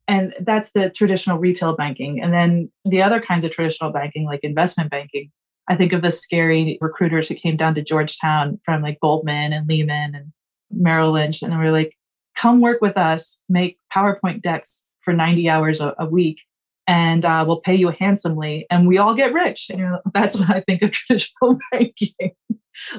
And 0.06 0.34
that's 0.40 0.72
the 0.72 0.90
traditional 0.90 1.38
retail 1.38 1.74
banking. 1.74 2.20
And 2.20 2.30
then 2.30 2.70
the 2.84 3.02
other 3.02 3.22
kinds 3.22 3.46
of 3.46 3.52
traditional 3.52 3.90
banking, 3.90 4.26
like 4.26 4.40
investment 4.42 4.90
banking, 4.90 5.30
I 5.68 5.76
think 5.76 5.92
of 5.92 6.02
the 6.02 6.10
scary 6.10 6.78
recruiters 6.80 7.28
who 7.28 7.34
came 7.34 7.56
down 7.56 7.74
to 7.74 7.82
Georgetown 7.82 8.60
from 8.64 8.82
like 8.82 9.00
Goldman 9.00 9.52
and 9.52 9.66
Lehman 9.66 10.14
and 10.14 10.32
Merrill 10.70 11.12
Lynch. 11.12 11.42
And 11.42 11.52
they 11.52 11.56
were 11.56 11.70
like, 11.70 11.96
come 12.34 12.60
work 12.60 12.80
with 12.80 12.96
us, 12.96 13.42
make 13.48 13.78
PowerPoint 13.94 14.42
decks 14.42 14.86
for 15.02 15.12
90 15.12 15.48
hours 15.48 15.80
a, 15.80 15.94
a 15.98 16.06
week, 16.06 16.40
and 16.86 17.24
uh, 17.24 17.44
we'll 17.46 17.60
pay 17.60 17.74
you 17.74 17.88
handsomely. 17.88 18.66
And 18.70 18.86
we 18.86 18.98
all 18.98 19.14
get 19.14 19.32
rich. 19.32 19.68
And 19.70 19.78
you 19.78 19.86
know, 19.86 20.00
that's 20.12 20.38
what 20.38 20.50
I 20.50 20.60
think 20.60 20.82
of 20.82 20.90
traditional 20.92 21.58
banking 21.70 22.32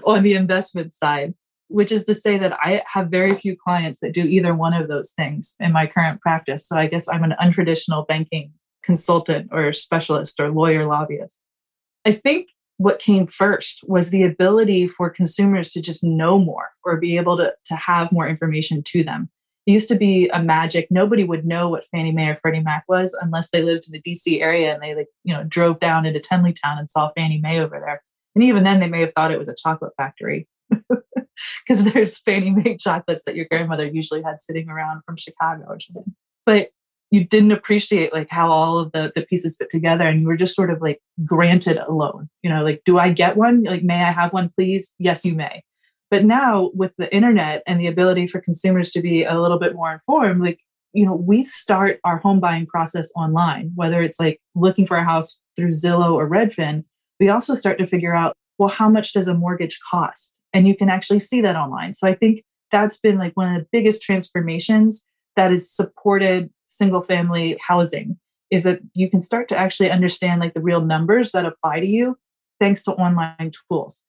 on 0.04 0.24
the 0.24 0.36
investment 0.36 0.94
side, 0.94 1.34
which 1.68 1.92
is 1.92 2.06
to 2.06 2.16
say 2.16 2.38
that 2.38 2.54
I 2.54 2.84
have 2.92 3.10
very 3.10 3.36
few 3.36 3.56
clients 3.56 4.00
that 4.00 4.14
do 4.14 4.24
either 4.24 4.56
one 4.56 4.74
of 4.74 4.88
those 4.88 5.12
things 5.12 5.56
in 5.60 5.72
my 5.72 5.88
current 5.88 6.22
practice. 6.22 6.68
So 6.68 6.78
I 6.78 6.88
guess 6.88 7.10
I'm 7.10 7.24
an 7.24 7.36
untraditional 7.42 8.08
banking 8.08 8.54
consultant 8.84 9.50
or 9.52 9.74
specialist 9.74 10.40
or 10.40 10.52
lawyer 10.52 10.86
lobbyist. 10.86 11.42
I 12.06 12.12
think 12.12 12.50
what 12.78 13.00
came 13.00 13.28
first 13.28 13.84
was 13.88 14.10
the 14.10 14.24
ability 14.24 14.88
for 14.88 15.10
consumers 15.10 15.72
to 15.72 15.82
just 15.82 16.04
know 16.04 16.38
more 16.38 16.70
or 16.84 16.98
be 16.98 17.18
able 17.18 17.38
to, 17.38 17.54
to 17.66 17.76
have 17.76 18.12
more 18.12 18.28
information 18.28 18.84
to 18.84 19.04
them. 19.04 19.30
It 19.66 19.72
used 19.72 19.88
to 19.90 19.96
be 19.96 20.28
a 20.30 20.44
magic. 20.44 20.88
Nobody 20.92 21.24
would 21.24 21.46
know 21.46 21.70
what 21.70 21.86
Fannie 21.92 22.12
Mae 22.12 22.30
or 22.30 22.40
Freddie 22.42 22.60
Mac 22.60 22.84
was 22.88 23.18
unless 23.20 23.50
they 23.50 23.64
lived 23.64 23.88
in 23.88 23.94
the 23.94 24.02
DC 24.02 24.42
area 24.42 24.74
and 24.74 24.84
they 24.84 24.94
like, 24.94 25.08
you 25.24 25.34
know, 25.34 25.44
drove 25.44 25.80
down 25.80 26.06
into 26.06 26.20
Tenleytown 26.20 26.78
and 26.78 26.90
saw 26.90 27.12
Fannie 27.16 27.40
Mae 27.42 27.60
over 27.60 27.80
there. 27.80 28.04
And 28.36 28.44
even 28.44 28.64
then 28.64 28.80
they 28.80 28.90
may 28.90 29.02
have 29.02 29.14
thought 29.16 29.32
it 29.32 29.40
was 29.40 29.50
a 29.50 29.56
chocolate 29.56 29.94
factory. 29.98 30.48
Because 31.68 31.84
there's 31.84 32.20
Fannie 32.20 32.52
Mae 32.52 32.78
chocolates 32.78 33.26
that 33.26 33.36
your 33.36 33.46
grandmother 33.50 33.86
usually 33.86 34.22
had 34.22 34.40
sitting 34.40 34.70
around 34.70 35.02
from 35.06 35.18
Chicago 35.18 35.66
or 35.68 35.80
something. 35.80 36.16
But 36.46 36.70
you 37.12 37.24
didn't 37.24 37.52
appreciate 37.52 38.14
like 38.14 38.28
how 38.30 38.52
all 38.52 38.80
of 38.80 38.92
the, 38.92 39.12
the 39.16 39.22
pieces 39.24 39.58
fit 39.58 39.70
together 39.70 40.06
and 40.06 40.22
you 40.22 40.28
were 40.28 40.36
just 40.36 40.56
sort 40.56 40.70
of 40.70 40.82
like 40.82 41.00
granted 41.24 41.78
a 41.78 41.92
loan 41.92 42.30
you 42.42 42.50
know 42.50 42.64
like 42.64 42.82
do 42.86 42.98
i 42.98 43.12
get 43.12 43.38
one? 43.38 43.64
Like 43.64 43.84
may 43.84 44.04
i 44.04 44.12
have 44.12 44.34
one 44.34 44.52
please? 44.56 44.96
Yes 45.00 45.26
you 45.26 45.34
may. 45.34 45.64
But 46.12 46.24
now 46.24 46.72
with 46.74 46.92
the 46.98 47.14
internet 47.14 47.64
and 47.68 47.80
the 47.80 47.88
ability 47.88 48.28
for 48.28 48.40
consumers 48.40 48.92
to 48.92 49.02
be 49.02 49.24
a 49.24 49.40
little 49.40 49.60
bit 49.60 49.76
more 49.76 49.94
informed 49.94 50.42
like 50.42 50.60
you 50.94 51.06
know 51.06 51.16
we 51.16 51.44
start 51.44 52.00
our 52.04 52.18
home 52.18 52.40
buying 52.40 52.66
process 52.66 53.12
online 53.16 53.72
whether 53.76 54.02
it's 54.02 54.20
like 54.20 54.40
looking 54.56 54.88
for 54.88 54.98
a 54.98 55.04
house 55.04 55.42
through 55.56 55.70
zillow 55.70 56.14
or 56.14 56.30
redfin 56.30 56.84
we 57.20 57.30
also 57.30 57.56
start 57.56 57.78
to 57.78 57.88
figure 57.88 58.16
out 58.16 58.36
well 58.58 58.70
how 58.70 58.90
much 58.90 59.14
does 59.14 59.28
a 59.28 59.34
mortgage 59.34 59.80
cost? 59.90 60.40
And 60.54 60.68
you 60.68 60.76
can 60.76 60.90
actually 60.90 61.20
see 61.20 61.42
that 61.42 61.56
online. 61.56 61.94
So 61.94 62.08
i 62.08 62.14
think 62.14 62.44
that's 62.72 63.00
been 63.00 63.18
like 63.18 63.34
one 63.36 63.54
of 63.54 63.62
the 63.62 63.68
biggest 63.72 64.02
transformations 64.02 65.08
that 65.36 65.52
is 65.52 65.70
supported 65.74 66.50
single 66.68 67.02
family 67.02 67.58
housing 67.66 68.18
is 68.52 68.64
that 68.64 68.80
you 68.94 69.10
can 69.10 69.22
start 69.22 69.50
to 69.50 69.58
actually 69.58 69.90
understand 69.90 70.40
like 70.40 70.54
the 70.54 70.62
real 70.62 70.82
numbers 70.82 71.32
that 71.32 71.46
apply 71.46 71.80
to 71.80 71.86
you 71.86 72.18
thanks 72.60 72.84
to 72.84 72.92
online 72.94 73.52
tools. 73.70 74.06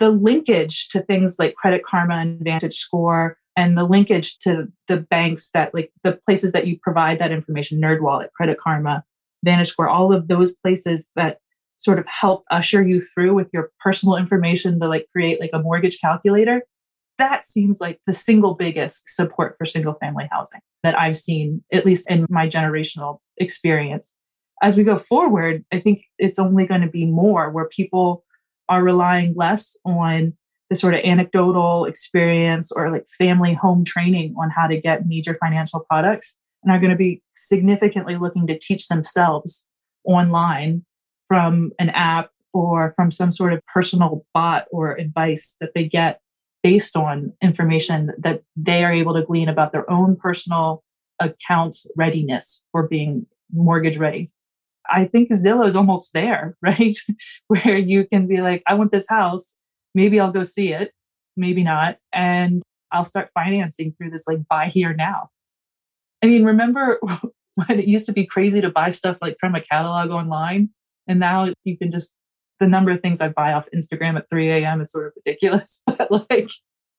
The 0.00 0.10
linkage 0.10 0.88
to 0.90 1.02
things 1.02 1.38
like 1.38 1.54
Credit 1.54 1.82
Karma 1.84 2.16
and 2.16 2.40
VantageScore 2.40 3.34
and 3.56 3.78
the 3.78 3.84
linkage 3.84 4.38
to 4.38 4.68
the 4.88 4.96
banks 4.96 5.50
that 5.54 5.72
like 5.74 5.92
the 6.02 6.18
places 6.26 6.52
that 6.52 6.66
you 6.66 6.78
provide 6.82 7.18
that 7.20 7.30
information, 7.30 7.80
NerdWallet, 7.80 8.32
Credit 8.36 8.58
Karma, 8.58 9.04
VantageScore, 9.46 9.88
all 9.88 10.12
of 10.12 10.28
those 10.28 10.54
places 10.56 11.10
that 11.14 11.38
sort 11.76 11.98
of 11.98 12.06
help 12.06 12.44
usher 12.50 12.86
you 12.86 13.02
through 13.02 13.34
with 13.34 13.48
your 13.52 13.70
personal 13.80 14.16
information 14.16 14.80
to 14.80 14.88
like 14.88 15.06
create 15.12 15.40
like 15.40 15.50
a 15.52 15.62
mortgage 15.62 16.00
calculator. 16.00 16.62
That 17.18 17.44
seems 17.44 17.80
like 17.80 18.00
the 18.06 18.12
single 18.12 18.54
biggest 18.54 19.08
support 19.08 19.56
for 19.56 19.64
single 19.64 19.94
family 19.94 20.28
housing 20.30 20.60
that 20.82 20.98
I've 20.98 21.16
seen, 21.16 21.62
at 21.72 21.86
least 21.86 22.10
in 22.10 22.26
my 22.28 22.48
generational 22.48 23.18
experience. 23.36 24.16
As 24.62 24.76
we 24.76 24.84
go 24.84 24.98
forward, 24.98 25.64
I 25.72 25.80
think 25.80 26.04
it's 26.18 26.38
only 26.38 26.66
going 26.66 26.80
to 26.80 26.88
be 26.88 27.06
more 27.06 27.50
where 27.50 27.68
people 27.68 28.24
are 28.68 28.82
relying 28.82 29.34
less 29.36 29.76
on 29.84 30.34
the 30.70 30.76
sort 30.76 30.94
of 30.94 31.00
anecdotal 31.04 31.84
experience 31.84 32.72
or 32.72 32.90
like 32.90 33.06
family 33.08 33.54
home 33.54 33.84
training 33.84 34.34
on 34.40 34.50
how 34.50 34.66
to 34.66 34.80
get 34.80 35.06
major 35.06 35.36
financial 35.40 35.80
products 35.88 36.40
and 36.62 36.72
are 36.72 36.78
going 36.78 36.90
to 36.90 36.96
be 36.96 37.22
significantly 37.36 38.16
looking 38.16 38.46
to 38.46 38.58
teach 38.58 38.88
themselves 38.88 39.68
online 40.04 40.84
from 41.28 41.72
an 41.78 41.90
app 41.90 42.30
or 42.52 42.92
from 42.96 43.10
some 43.10 43.32
sort 43.32 43.52
of 43.52 43.60
personal 43.72 44.24
bot 44.32 44.66
or 44.70 44.96
advice 44.96 45.56
that 45.60 45.72
they 45.74 45.84
get 45.84 46.20
based 46.64 46.96
on 46.96 47.30
information 47.42 48.10
that 48.18 48.42
they 48.56 48.82
are 48.84 48.92
able 48.92 49.12
to 49.12 49.22
glean 49.22 49.50
about 49.50 49.70
their 49.70 49.88
own 49.88 50.16
personal 50.16 50.82
account 51.20 51.76
readiness 51.94 52.64
for 52.72 52.88
being 52.88 53.26
mortgage 53.52 53.98
ready. 53.98 54.32
I 54.88 55.04
think 55.04 55.30
Zillow 55.30 55.66
is 55.66 55.76
almost 55.76 56.14
there, 56.14 56.56
right? 56.62 56.96
Where 57.48 57.76
you 57.76 58.06
can 58.10 58.26
be 58.26 58.38
like, 58.38 58.62
I 58.66 58.74
want 58.74 58.92
this 58.92 59.08
house. 59.08 59.58
Maybe 59.94 60.18
I'll 60.18 60.32
go 60.32 60.42
see 60.42 60.72
it, 60.72 60.92
maybe 61.36 61.62
not. 61.62 61.98
And 62.12 62.62
I'll 62.90 63.04
start 63.04 63.30
financing 63.34 63.94
through 63.96 64.10
this 64.10 64.26
like 64.26 64.48
buy 64.48 64.68
here 64.68 64.94
now. 64.94 65.28
I 66.22 66.28
mean, 66.28 66.44
remember 66.44 66.98
when 67.54 67.78
it 67.78 67.86
used 67.86 68.06
to 68.06 68.12
be 68.12 68.24
crazy 68.24 68.62
to 68.62 68.70
buy 68.70 68.90
stuff 68.90 69.18
like 69.20 69.36
from 69.38 69.54
a 69.54 69.60
catalog 69.60 70.10
online? 70.10 70.70
And 71.06 71.20
now 71.20 71.52
you 71.64 71.76
can 71.76 71.92
just, 71.92 72.16
the 72.60 72.66
number 72.66 72.90
of 72.90 73.00
things 73.00 73.20
I 73.20 73.28
buy 73.28 73.52
off 73.52 73.66
Instagram 73.74 74.16
at 74.16 74.28
3 74.30 74.50
a.m. 74.50 74.80
is 74.80 74.92
sort 74.92 75.06
of 75.08 75.12
ridiculous. 75.16 75.82
But 75.98 76.10
like, 76.10 76.50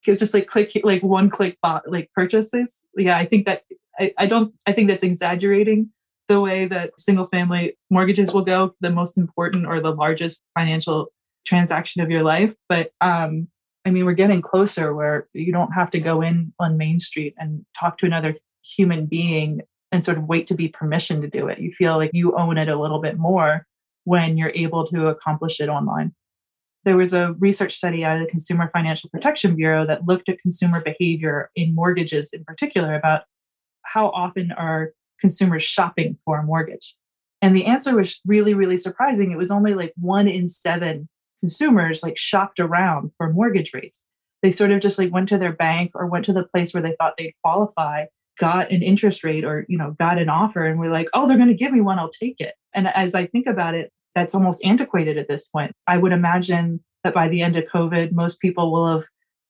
it's 0.06 0.20
just 0.20 0.34
like 0.34 0.48
click, 0.48 0.80
like 0.84 1.02
one 1.02 1.30
click 1.30 1.58
bot, 1.62 1.90
like 1.90 2.12
purchases. 2.14 2.86
Yeah, 2.96 3.18
I 3.18 3.26
think 3.26 3.46
that, 3.46 3.64
I, 4.00 4.14
I 4.18 4.26
don't, 4.28 4.54
I 4.68 4.72
think 4.72 4.90
that's 4.90 5.04
exaggerating 5.04 5.90
the 6.28 6.40
way 6.40 6.68
that 6.68 7.00
single 7.00 7.28
family 7.28 7.78
mortgages 7.90 8.34
will 8.34 8.44
go, 8.44 8.74
the 8.82 8.90
most 8.90 9.18
important 9.18 9.66
or 9.66 9.80
the 9.82 9.92
largest 9.92 10.42
financial 10.58 11.08
transaction 11.46 12.02
of 12.02 12.10
your 12.10 12.24
life. 12.24 12.54
But 12.68 12.92
um, 13.02 13.48
I 13.86 13.92
mean, 13.92 14.06
we're 14.06 14.14
getting 14.14 14.42
closer 14.42 14.94
where 14.94 15.28
you 15.34 15.52
don't 15.52 15.72
have 15.72 15.92
to 15.92 16.00
go 16.00 16.22
in 16.22 16.54
on 16.60 16.78
Main 16.78 17.00
Street 17.00 17.36
and 17.38 17.66
talk 17.80 17.98
to 18.00 18.06
another 18.06 18.36
human 18.64 19.06
being 19.06 19.62
and 19.92 20.04
sort 20.04 20.18
of 20.18 20.26
wait 20.26 20.48
to 20.48 20.56
be 20.56 20.68
permission 20.68 21.22
to 21.22 21.30
do 21.30 21.48
it. 21.48 21.60
You 21.60 21.72
feel 21.72 21.98
like 21.98 22.12
you 22.14 22.36
own 22.36 22.58
it 22.58 22.68
a 22.68 22.80
little 22.80 23.00
bit 23.00 23.18
more 23.18 23.66
when 24.06 24.38
you're 24.38 24.54
able 24.56 24.88
to 24.88 25.08
accomplish 25.08 25.60
it 25.60 25.70
online. 25.70 26.14
There 26.86 26.98
was 26.98 27.14
a 27.14 27.34
research 27.34 27.76
study 27.76 28.06
out 28.06 28.18
of 28.18 28.24
the 28.24 28.30
Consumer 28.30 28.70
Financial 28.72 29.10
Protection 29.10 29.56
Bureau 29.56 29.86
that 29.88 30.06
looked 30.06 30.30
at 30.30 30.40
consumer 30.40 30.82
behavior 30.82 31.50
in 31.56 31.76
mortgages 31.76 32.32
in 32.32 32.44
particular 32.44 32.94
about 32.96 33.24
how 33.82 34.10
often 34.10 34.52
are 34.52 34.92
consumers 35.20 35.64
shopping 35.64 36.18
for 36.26 36.40
a 36.40 36.44
mortgage. 36.44 36.96
And 37.42 37.56
the 37.56 37.66
answer 37.66 37.96
was 37.96 38.22
really, 38.26 38.54
really 38.54 38.78
surprising. 38.78 39.32
It 39.32 39.38
was 39.38 39.52
only 39.52 39.74
like 39.74 39.94
one 39.98 40.28
in 40.28 40.48
seven 40.48 41.10
consumers 41.40 42.02
like 42.04 42.18
shopped 42.18 42.60
around 42.60 43.12
for 43.18 43.32
mortgage 43.32 43.74
rates. 43.74 44.08
They 44.42 44.52
sort 44.52 44.72
of 44.72 44.80
just 44.80 45.00
like 45.00 45.12
went 45.12 45.30
to 45.30 45.38
their 45.38 45.54
bank 45.54 45.92
or 45.96 46.08
went 46.08 46.26
to 46.26 46.34
the 46.34 46.44
place 46.44 46.74
where 46.74 46.84
they 46.84 46.96
thought 47.00 47.14
they'd 47.18 47.34
qualify, 47.44 48.06
got 48.40 48.72
an 48.72 48.84
interest 48.84 49.24
rate 49.24 49.44
or, 49.44 49.66
you 49.68 49.78
know, 49.78 49.96
got 50.00 50.18
an 50.20 50.30
offer 50.30 50.66
and 50.66 50.80
we're 50.80 50.92
like, 50.92 51.08
oh, 51.14 51.28
they're 51.28 51.38
going 51.38 51.50
to 51.50 51.56
give 51.56 51.72
me 51.72 51.82
one, 51.82 52.00
I'll 52.00 52.10
take 52.10 52.36
it. 52.40 52.54
And 52.76 52.88
as 52.90 53.16
I 53.16 53.26
think 53.26 53.48
about 53.48 53.74
it, 53.74 53.92
that's 54.14 54.36
almost 54.36 54.64
antiquated 54.64 55.18
at 55.18 55.28
this 55.28 55.48
point. 55.48 55.72
I 55.88 55.98
would 55.98 56.12
imagine 56.12 56.84
that 57.04 57.14
by 57.14 57.28
the 57.28 57.42
end 57.42 57.56
of 57.56 57.66
COVID, 57.66 58.12
most 58.12 58.40
people 58.40 58.72
will 58.72 58.98
have, 58.98 59.06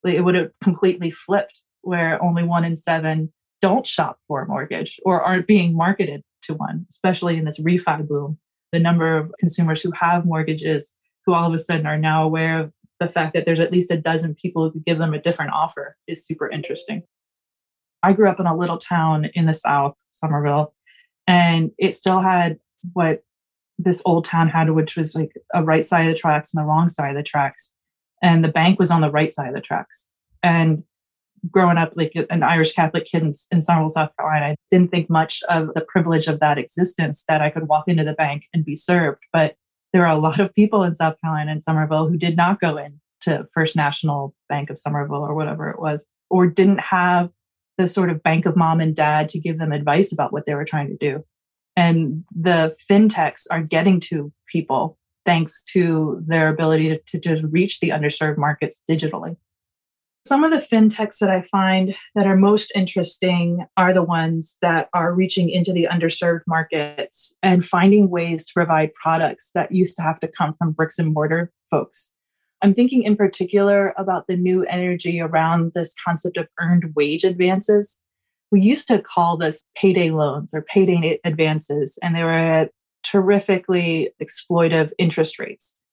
it 0.06 0.22
would 0.22 0.36
have 0.36 0.52
completely 0.64 1.12
flipped 1.12 1.62
where 1.82 2.22
only 2.24 2.44
one 2.44 2.66
in 2.66 2.76
seven 2.76 3.32
don't 3.62 3.86
shop 3.86 4.20
for 4.28 4.42
a 4.42 4.48
mortgage 4.48 5.00
or 5.06 5.22
aren't 5.22 5.48
being 5.48 5.76
marketed 5.76 6.22
to 6.44 6.54
one, 6.54 6.86
especially 6.90 7.38
in 7.38 7.46
this 7.46 7.60
refi 7.60 8.08
boom. 8.08 8.38
The 8.72 8.80
number 8.80 9.18
of 9.18 9.32
consumers 9.40 9.82
who 9.82 9.92
have 9.92 10.26
mortgages 10.26 10.98
who 11.26 11.34
all 11.34 11.48
of 11.48 11.54
a 11.54 11.60
sudden 11.60 11.86
are 11.86 11.98
now 11.98 12.24
aware 12.24 12.60
of 12.60 12.72
the 13.00 13.08
fact 13.08 13.34
that 13.34 13.46
there's 13.46 13.60
at 13.60 13.72
least 13.72 13.92
a 13.92 13.98
dozen 13.98 14.36
people 14.36 14.64
who 14.64 14.72
could 14.72 14.86
give 14.86 14.98
them 14.98 15.14
a 15.14 15.22
different 15.22 15.54
offer 15.54 15.96
is 16.08 16.26
super 16.26 16.50
interesting. 16.50 17.04
I 18.04 18.14
grew 18.14 18.30
up 18.30 18.40
in 18.40 18.46
a 18.46 18.56
little 18.56 18.78
town 18.78 19.26
in 19.34 19.46
the 19.46 19.54
South, 19.54 19.96
Summerville, 20.12 20.74
and 21.28 21.72
it 21.78 21.96
still 21.96 22.22
had 22.22 22.60
what 22.94 23.24
this 23.78 24.02
old 24.06 24.26
town 24.26 24.48
had, 24.48 24.70
which 24.70 24.96
was 24.96 25.16
like 25.16 25.32
a 25.54 25.64
right 25.64 25.84
side 25.84 26.08
of 26.08 26.16
the 26.16 26.20
tracks 26.20 26.54
and 26.54 26.64
the 26.64 26.68
wrong 26.68 26.90
side 26.90 27.12
of 27.12 27.18
the 27.18 27.24
tracks. 27.24 27.74
And 28.22 28.44
the 28.44 28.50
bank 28.50 28.80
was 28.80 28.92
on 28.92 29.02
the 29.02 29.12
right 29.12 29.32
side 29.32 29.50
of 29.50 29.56
the 29.56 29.62
tracks. 29.62 30.10
And 30.42 30.84
growing 31.52 31.78
up 31.78 31.94
like 31.96 32.14
an 32.30 32.44
Irish 32.44 32.74
Catholic 32.74 33.06
kid 33.06 33.22
in, 33.22 33.34
in 33.52 33.62
Summerville, 33.62 33.90
South 33.90 34.12
Carolina, 34.18 34.46
I 34.48 34.56
didn't 34.72 34.92
think 34.92 35.10
much 35.10 35.44
of 35.50 35.74
the 35.74 35.82
privilege 35.82 36.28
of 36.28 36.40
that 36.40 36.58
existence 36.58 37.24
that 37.28 37.42
I 37.42 37.50
could 37.50 37.68
walk 37.68 37.86
into 37.88 38.04
the 38.04 38.14
bank 38.14 38.44
and 38.54 38.66
be 38.66 38.76
served. 38.76 39.20
But 39.34 39.56
there 39.94 40.06
are 40.06 40.16
a 40.16 40.20
lot 40.20 40.40
of 40.40 40.54
people 40.54 40.84
in 40.84 40.96
South 40.96 41.16
Carolina 41.22 41.52
and 41.52 41.62
Summerville 41.62 42.08
who 42.08 42.18
did 42.18 42.36
not 42.36 42.60
go 42.60 42.78
in 42.78 43.00
to 43.22 43.48
First 43.54 43.76
National 43.76 44.34
Bank 44.50 44.70
of 44.70 44.80
Summerville 44.80 45.24
or 45.24 45.36
whatever 45.36 45.70
it 45.70 45.80
was, 45.80 46.06
or 46.30 46.48
didn't 46.48 46.80
have 46.80 47.30
the 47.78 47.88
sort 47.88 48.10
of 48.10 48.24
bank 48.24 48.46
of 48.46 48.56
mom 48.56 48.80
and 48.80 48.96
dad 48.96 49.30
to 49.30 49.40
give 49.40 49.58
them 49.58 49.72
advice 49.72 50.12
about 50.12 50.32
what 50.32 50.46
they 50.46 50.54
were 50.54 50.66
trying 50.66 50.88
to 50.88 50.98
do. 50.98 51.24
And 51.76 52.24
the 52.34 52.76
fintechs 52.90 53.48
are 53.52 53.62
getting 53.62 54.00
to 54.02 54.32
people 54.52 54.98
thanks 55.26 55.64
to 55.64 56.24
their 56.26 56.50
ability 56.50 56.90
to, 56.90 57.00
to 57.08 57.20
just 57.20 57.44
reach 57.52 57.80
the 57.80 57.90
underserved 57.90 58.38
markets 58.38 58.84
digitally. 58.90 59.38
Some 60.26 60.44
of 60.44 60.50
the 60.50 60.58
fintechs 60.58 61.20
that 61.20 61.30
I 61.30 61.44
find 61.44 61.96
that 62.16 62.26
are 62.26 62.36
most 62.36 62.72
interesting 62.74 63.68
are 63.78 63.94
the 63.94 64.02
ones 64.02 64.58
that 64.62 64.90
are 64.92 65.14
reaching 65.14 65.52
into 65.52 65.72
the 65.72 65.88
underserved 65.92 66.42
markets 66.48 67.38
and 67.44 67.66
finding 67.66 68.10
ways 68.10 68.48
to 68.48 68.54
provide 68.54 68.94
products 68.96 69.52
that 69.54 69.72
used 69.72 69.96
to 69.98 70.02
have 70.02 70.20
to 70.22 70.28
come 70.28 70.56
from 70.58 70.72
bricks 70.72 70.98
and 70.98 71.14
mortar 71.14 71.52
folks. 71.70 72.14
I'm 72.64 72.74
thinking 72.74 73.04
in 73.04 73.16
particular 73.16 73.94
about 73.98 74.26
the 74.26 74.36
new 74.36 74.64
energy 74.64 75.22
around 75.22 75.74
this 75.76 75.94
concept 76.04 76.38
of 76.38 76.48
earned 76.60 76.94
wage 76.96 77.24
advances. 77.24 78.02
We 78.56 78.62
used 78.62 78.88
to 78.88 79.02
call 79.02 79.36
this 79.36 79.62
payday 79.76 80.12
loans 80.12 80.54
or 80.54 80.62
payday 80.62 81.20
advances, 81.26 82.00
and 82.02 82.16
they 82.16 82.24
were 82.24 82.32
at 82.32 82.72
terrifically 83.04 84.12
exploitive 84.24 84.92
interest 84.98 85.40
rates. 85.40 85.84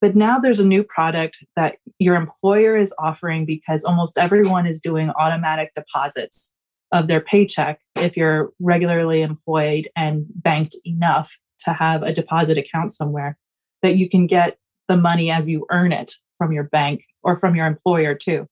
But 0.00 0.14
now 0.14 0.38
there's 0.38 0.60
a 0.60 0.64
new 0.64 0.84
product 0.84 1.38
that 1.56 1.78
your 1.98 2.14
employer 2.14 2.76
is 2.76 2.94
offering 2.96 3.44
because 3.44 3.84
almost 3.84 4.18
everyone 4.18 4.68
is 4.68 4.80
doing 4.80 5.10
automatic 5.18 5.72
deposits 5.74 6.54
of 6.92 7.08
their 7.08 7.20
paycheck 7.20 7.80
if 7.96 8.16
you're 8.16 8.52
regularly 8.60 9.22
employed 9.22 9.88
and 9.96 10.24
banked 10.28 10.76
enough 10.84 11.32
to 11.64 11.72
have 11.72 12.04
a 12.04 12.12
deposit 12.12 12.56
account 12.56 12.92
somewhere 12.92 13.36
that 13.82 13.96
you 13.96 14.08
can 14.08 14.28
get 14.28 14.58
the 14.86 14.96
money 14.96 15.32
as 15.32 15.50
you 15.50 15.66
earn 15.72 15.90
it 15.90 16.12
from 16.38 16.52
your 16.52 16.68
bank 16.70 17.02
or 17.24 17.40
from 17.40 17.56
your 17.56 17.66
employer 17.66 18.14
too. 18.14 18.46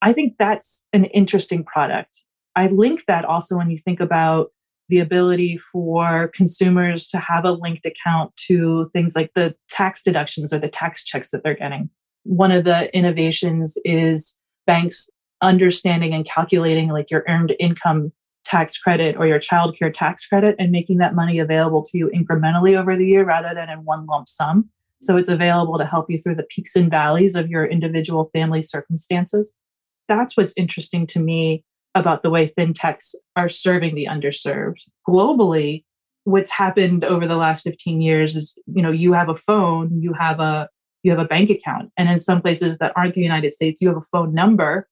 I 0.00 0.14
think 0.14 0.36
that's 0.38 0.86
an 0.94 1.04
interesting 1.04 1.62
product. 1.62 2.22
I 2.56 2.68
link 2.68 3.04
that 3.06 3.24
also 3.24 3.56
when 3.56 3.70
you 3.70 3.76
think 3.76 4.00
about 4.00 4.48
the 4.88 4.98
ability 4.98 5.60
for 5.72 6.28
consumers 6.34 7.08
to 7.08 7.18
have 7.18 7.44
a 7.44 7.52
linked 7.52 7.86
account 7.86 8.34
to 8.48 8.88
things 8.92 9.14
like 9.14 9.32
the 9.34 9.54
tax 9.68 10.02
deductions 10.02 10.52
or 10.52 10.58
the 10.58 10.68
tax 10.68 11.04
checks 11.04 11.30
that 11.30 11.42
they're 11.42 11.54
getting. 11.54 11.90
One 12.24 12.50
of 12.52 12.64
the 12.64 12.94
innovations 12.96 13.76
is 13.84 14.40
banks 14.66 15.10
understanding 15.42 16.14
and 16.14 16.24
calculating 16.24 16.88
like 16.88 17.10
your 17.10 17.24
earned 17.28 17.54
income 17.58 18.12
tax 18.44 18.78
credit 18.78 19.16
or 19.16 19.26
your 19.26 19.40
childcare 19.40 19.92
tax 19.92 20.26
credit 20.26 20.54
and 20.58 20.70
making 20.70 20.98
that 20.98 21.14
money 21.14 21.40
available 21.40 21.82
to 21.82 21.98
you 21.98 22.10
incrementally 22.14 22.78
over 22.78 22.96
the 22.96 23.06
year 23.06 23.24
rather 23.24 23.52
than 23.54 23.68
in 23.68 23.84
one 23.84 24.06
lump 24.06 24.28
sum. 24.28 24.70
So 25.00 25.16
it's 25.16 25.28
available 25.28 25.78
to 25.78 25.84
help 25.84 26.06
you 26.08 26.16
through 26.16 26.36
the 26.36 26.46
peaks 26.48 26.74
and 26.74 26.88
valleys 26.88 27.34
of 27.34 27.50
your 27.50 27.66
individual 27.66 28.30
family 28.32 28.62
circumstances. 28.62 29.54
That's 30.08 30.36
what's 30.36 30.54
interesting 30.56 31.06
to 31.08 31.20
me 31.20 31.64
about 31.96 32.22
the 32.22 32.30
way 32.30 32.52
fintechs 32.56 33.14
are 33.34 33.48
serving 33.48 33.94
the 33.94 34.06
underserved. 34.08 34.82
Globally, 35.08 35.84
what's 36.24 36.50
happened 36.50 37.04
over 37.04 37.26
the 37.26 37.36
last 37.36 37.62
15 37.62 38.00
years 38.02 38.36
is, 38.36 38.58
you 38.66 38.82
know, 38.82 38.92
you 38.92 39.14
have 39.14 39.30
a 39.30 39.36
phone, 39.36 40.00
you 40.00 40.12
have 40.12 40.38
a 40.38 40.68
you 41.02 41.12
have 41.12 41.20
a 41.20 41.24
bank 41.24 41.50
account. 41.50 41.90
And 41.96 42.08
in 42.08 42.18
some 42.18 42.42
places 42.42 42.78
that 42.78 42.92
aren't 42.96 43.14
the 43.14 43.22
United 43.22 43.54
States, 43.54 43.80
you 43.80 43.86
have 43.86 43.96
a 43.96 44.02
phone 44.02 44.34
number, 44.34 44.88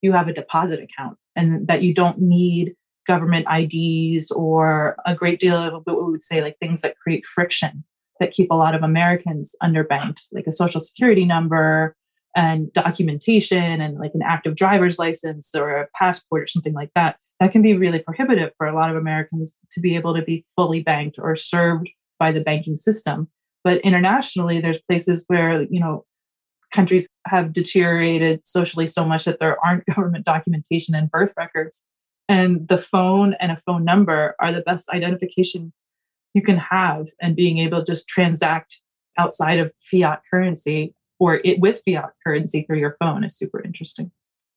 you 0.00 0.12
have 0.12 0.26
a 0.26 0.32
deposit 0.32 0.80
account, 0.80 1.18
and 1.36 1.66
that 1.68 1.82
you 1.82 1.92
don't 1.92 2.18
need 2.20 2.74
government 3.06 3.46
IDs 3.50 4.30
or 4.30 4.96
a 5.06 5.14
great 5.14 5.40
deal 5.40 5.56
of 5.56 5.82
what 5.84 6.02
we 6.02 6.10
would 6.10 6.22
say 6.22 6.42
like 6.42 6.58
things 6.58 6.80
that 6.80 6.96
create 6.98 7.24
friction 7.26 7.84
that 8.18 8.32
keep 8.32 8.50
a 8.50 8.54
lot 8.54 8.74
of 8.74 8.82
Americans 8.82 9.54
underbanked, 9.62 10.22
like 10.32 10.46
a 10.46 10.52
social 10.52 10.80
security 10.80 11.24
number 11.24 11.94
and 12.38 12.72
documentation 12.72 13.80
and 13.80 13.98
like 13.98 14.12
an 14.14 14.22
active 14.24 14.54
driver's 14.54 14.96
license 14.96 15.56
or 15.56 15.76
a 15.76 15.88
passport 15.98 16.44
or 16.44 16.46
something 16.46 16.72
like 16.72 16.90
that, 16.94 17.18
that 17.40 17.50
can 17.50 17.62
be 17.62 17.76
really 17.76 17.98
prohibitive 17.98 18.52
for 18.56 18.68
a 18.68 18.74
lot 18.74 18.90
of 18.90 18.96
Americans 18.96 19.58
to 19.72 19.80
be 19.80 19.96
able 19.96 20.14
to 20.14 20.22
be 20.22 20.46
fully 20.54 20.80
banked 20.80 21.18
or 21.18 21.34
served 21.34 21.90
by 22.16 22.30
the 22.30 22.38
banking 22.38 22.76
system. 22.76 23.26
But 23.64 23.80
internationally, 23.80 24.60
there's 24.60 24.80
places 24.88 25.24
where, 25.26 25.62
you 25.62 25.80
know, 25.80 26.04
countries 26.72 27.08
have 27.26 27.52
deteriorated 27.52 28.46
socially 28.46 28.86
so 28.86 29.04
much 29.04 29.24
that 29.24 29.40
there 29.40 29.56
aren't 29.66 29.84
government 29.94 30.24
documentation 30.24 30.94
and 30.94 31.10
birth 31.10 31.34
records. 31.36 31.84
And 32.28 32.68
the 32.68 32.78
phone 32.78 33.34
and 33.40 33.50
a 33.50 33.60
phone 33.66 33.84
number 33.84 34.36
are 34.38 34.52
the 34.52 34.60
best 34.60 34.90
identification 34.90 35.72
you 36.34 36.42
can 36.42 36.58
have. 36.58 37.06
And 37.20 37.34
being 37.34 37.58
able 37.58 37.80
to 37.80 37.92
just 37.92 38.06
transact 38.06 38.80
outside 39.18 39.58
of 39.58 39.72
fiat 39.80 40.22
currency 40.30 40.94
or 41.18 41.40
it 41.44 41.60
with 41.60 41.82
fiat 41.84 42.12
currency 42.24 42.62
through 42.62 42.78
your 42.78 42.96
phone 43.00 43.24
is 43.24 43.36
super 43.36 43.62
interesting. 43.62 44.10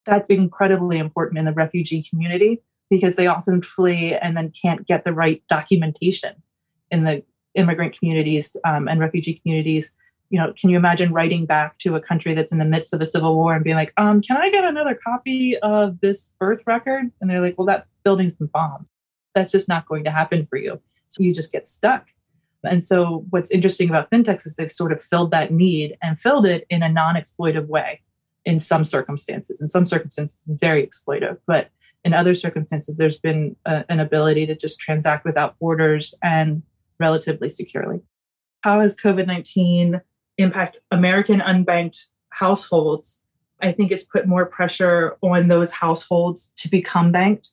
That's 0.05 0.29
incredibly 0.29 0.97
important 0.97 1.39
in 1.39 1.45
the 1.45 1.53
refugee 1.53 2.03
community 2.03 2.61
because 2.89 3.15
they 3.15 3.27
often 3.27 3.61
flee 3.61 4.13
and 4.15 4.35
then 4.35 4.51
can't 4.51 4.85
get 4.85 5.05
the 5.05 5.13
right 5.13 5.43
documentation 5.47 6.41
in 6.89 7.03
the 7.03 7.23
immigrant 7.55 7.97
communities 7.97 8.55
um, 8.65 8.87
and 8.87 8.99
refugee 8.99 9.35
communities 9.35 9.95
you 10.31 10.39
know, 10.39 10.53
can 10.57 10.69
you 10.69 10.77
imagine 10.77 11.11
writing 11.11 11.45
back 11.45 11.77
to 11.79 11.95
a 11.97 12.01
country 12.01 12.33
that's 12.33 12.53
in 12.53 12.57
the 12.57 12.65
midst 12.65 12.93
of 12.93 13.01
a 13.01 13.05
civil 13.05 13.35
war 13.35 13.53
and 13.53 13.65
being 13.65 13.75
like, 13.75 13.91
um, 13.97 14.21
can 14.21 14.37
I 14.37 14.49
get 14.49 14.63
another 14.63 14.95
copy 14.95 15.57
of 15.57 15.99
this 15.99 16.33
birth 16.39 16.63
record? 16.65 17.11
And 17.19 17.29
they're 17.29 17.41
like, 17.41 17.57
well, 17.57 17.67
that 17.67 17.85
building's 18.05 18.31
been 18.31 18.47
bombed. 18.47 18.85
That's 19.35 19.51
just 19.51 19.67
not 19.67 19.85
going 19.87 20.05
to 20.05 20.11
happen 20.11 20.47
for 20.49 20.57
you. 20.57 20.79
So 21.09 21.21
you 21.21 21.33
just 21.33 21.51
get 21.51 21.67
stuck. 21.67 22.07
And 22.63 22.83
so 22.83 23.25
what's 23.29 23.51
interesting 23.51 23.89
about 23.89 24.11
fintechs 24.11 24.45
is 24.45 24.55
they've 24.55 24.71
sort 24.71 24.91
of 24.91 25.03
filled 25.03 25.31
that 25.31 25.51
need 25.51 25.97
and 26.01 26.19
filled 26.19 26.45
it 26.45 26.65
in 26.69 26.83
a 26.83 26.89
non-exploitive 26.89 27.67
way 27.67 28.01
in 28.45 28.59
some 28.59 28.85
circumstances. 28.85 29.61
In 29.61 29.67
some 29.67 29.85
circumstances, 29.85 30.39
very 30.47 30.85
exploitive, 30.85 31.37
but 31.47 31.69
in 32.03 32.13
other 32.13 32.33
circumstances, 32.33 32.97
there's 32.97 33.17
been 33.17 33.55
a, 33.65 33.85
an 33.89 33.99
ability 33.99 34.45
to 34.47 34.55
just 34.55 34.79
transact 34.79 35.25
without 35.25 35.57
borders 35.59 36.15
and 36.23 36.63
relatively 36.99 37.49
securely. 37.49 37.99
How 38.61 38.81
has 38.81 38.97
COVID 38.97 39.27
19 39.27 40.01
impact 40.37 40.79
American 40.91 41.39
unbanked 41.39 42.07
households, 42.29 43.23
I 43.61 43.71
think 43.71 43.91
it's 43.91 44.03
put 44.03 44.27
more 44.27 44.45
pressure 44.45 45.17
on 45.21 45.47
those 45.47 45.71
households 45.73 46.53
to 46.57 46.69
become 46.69 47.11
banked. 47.11 47.49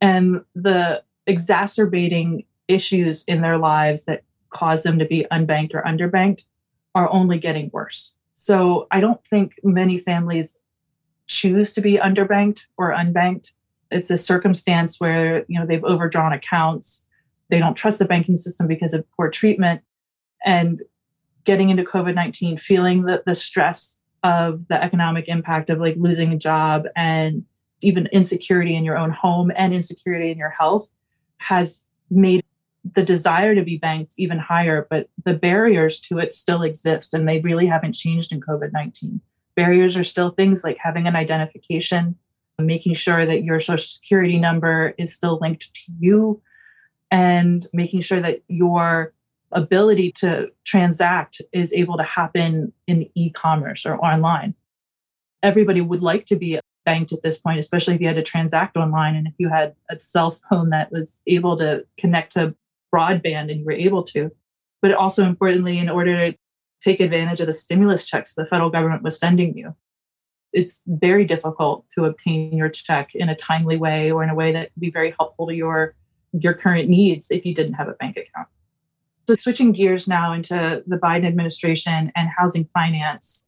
And 0.00 0.42
the 0.54 1.02
exacerbating 1.26 2.44
issues 2.68 3.24
in 3.24 3.40
their 3.40 3.58
lives 3.58 4.04
that 4.04 4.22
cause 4.50 4.82
them 4.82 4.98
to 4.98 5.04
be 5.04 5.26
unbanked 5.30 5.74
or 5.74 5.82
underbanked 5.82 6.44
are 6.94 7.10
only 7.12 7.38
getting 7.38 7.70
worse. 7.72 8.16
So 8.32 8.86
I 8.90 9.00
don't 9.00 9.24
think 9.26 9.54
many 9.62 9.98
families 9.98 10.58
choose 11.26 11.72
to 11.74 11.80
be 11.80 11.98
underbanked 11.98 12.62
or 12.76 12.92
unbanked. 12.92 13.52
It's 13.90 14.10
a 14.10 14.18
circumstance 14.18 15.00
where, 15.00 15.44
you 15.48 15.58
know, 15.58 15.66
they've 15.66 15.84
overdrawn 15.84 16.32
accounts. 16.32 17.06
They 17.48 17.58
don't 17.58 17.74
trust 17.74 17.98
the 17.98 18.04
banking 18.04 18.36
system 18.36 18.66
because 18.66 18.94
of 18.94 19.04
poor 19.16 19.30
treatment. 19.30 19.82
And 20.44 20.82
getting 21.44 21.70
into 21.70 21.84
COVID 21.84 22.14
19, 22.14 22.58
feeling 22.58 23.02
the, 23.04 23.22
the 23.26 23.34
stress 23.34 24.00
of 24.22 24.66
the 24.68 24.82
economic 24.82 25.26
impact 25.28 25.70
of 25.70 25.78
like 25.78 25.96
losing 25.98 26.32
a 26.32 26.38
job 26.38 26.84
and 26.96 27.44
even 27.82 28.06
insecurity 28.12 28.76
in 28.76 28.84
your 28.84 28.98
own 28.98 29.10
home 29.10 29.50
and 29.56 29.72
insecurity 29.72 30.30
in 30.30 30.38
your 30.38 30.50
health 30.50 30.88
has 31.38 31.86
made 32.10 32.44
the 32.84 33.04
desire 33.04 33.54
to 33.54 33.62
be 33.62 33.76
banked 33.76 34.14
even 34.18 34.38
higher, 34.38 34.86
but 34.88 35.08
the 35.24 35.34
barriers 35.34 36.00
to 36.00 36.18
it 36.18 36.32
still 36.32 36.62
exist 36.62 37.12
and 37.12 37.28
they 37.28 37.40
really 37.40 37.66
haven't 37.66 37.92
changed 37.92 38.32
in 38.32 38.40
COVID 38.40 38.72
19. 38.72 39.20
Barriers 39.54 39.96
are 39.96 40.04
still 40.04 40.30
things 40.30 40.64
like 40.64 40.78
having 40.78 41.06
an 41.06 41.16
identification, 41.16 42.16
making 42.58 42.94
sure 42.94 43.26
that 43.26 43.44
your 43.44 43.60
social 43.60 43.84
security 43.84 44.38
number 44.38 44.94
is 44.96 45.14
still 45.14 45.38
linked 45.40 45.74
to 45.74 45.92
you, 45.98 46.40
and 47.10 47.66
making 47.72 48.00
sure 48.00 48.20
that 48.20 48.42
your 48.48 49.12
ability 49.52 50.12
to 50.12 50.48
transact 50.64 51.42
is 51.52 51.72
able 51.72 51.96
to 51.96 52.04
happen 52.04 52.72
in 52.86 53.10
e-commerce 53.14 53.84
or 53.84 53.96
online. 54.04 54.54
Everybody 55.42 55.80
would 55.80 56.02
like 56.02 56.26
to 56.26 56.36
be 56.36 56.60
banked 56.84 57.12
at 57.12 57.22
this 57.22 57.38
point, 57.38 57.58
especially 57.58 57.94
if 57.94 58.00
you 58.00 58.06
had 58.06 58.16
to 58.16 58.22
transact 58.22 58.76
online 58.76 59.16
and 59.16 59.26
if 59.26 59.34
you 59.38 59.48
had 59.48 59.74
a 59.90 59.98
cell 59.98 60.38
phone 60.48 60.70
that 60.70 60.92
was 60.92 61.20
able 61.26 61.58
to 61.58 61.84
connect 61.98 62.32
to 62.32 62.54
broadband 62.94 63.50
and 63.50 63.60
you 63.60 63.64
were 63.64 63.72
able 63.72 64.02
to. 64.04 64.30
But 64.82 64.92
also 64.92 65.24
importantly, 65.24 65.78
in 65.78 65.88
order 65.88 66.30
to 66.30 66.38
take 66.82 67.00
advantage 67.00 67.40
of 67.40 67.46
the 67.46 67.52
stimulus 67.52 68.06
checks 68.06 68.34
the 68.34 68.46
federal 68.46 68.70
government 68.70 69.02
was 69.02 69.18
sending 69.18 69.56
you, 69.56 69.74
it's 70.52 70.82
very 70.86 71.24
difficult 71.24 71.84
to 71.94 72.06
obtain 72.06 72.56
your 72.56 72.68
check 72.68 73.14
in 73.14 73.28
a 73.28 73.36
timely 73.36 73.76
way 73.76 74.10
or 74.10 74.24
in 74.24 74.30
a 74.30 74.34
way 74.34 74.52
that 74.52 74.70
would 74.74 74.80
be 74.80 74.90
very 74.90 75.14
helpful 75.18 75.46
to 75.46 75.54
your 75.54 75.94
your 76.32 76.54
current 76.54 76.88
needs 76.88 77.30
if 77.30 77.44
you 77.44 77.54
didn't 77.54 77.74
have 77.74 77.88
a 77.88 77.94
bank 77.94 78.16
account. 78.16 78.48
So, 79.26 79.34
switching 79.34 79.72
gears 79.72 80.08
now 80.08 80.32
into 80.32 80.82
the 80.86 80.96
Biden 80.96 81.26
administration 81.26 82.10
and 82.16 82.28
housing 82.36 82.68
finance, 82.72 83.46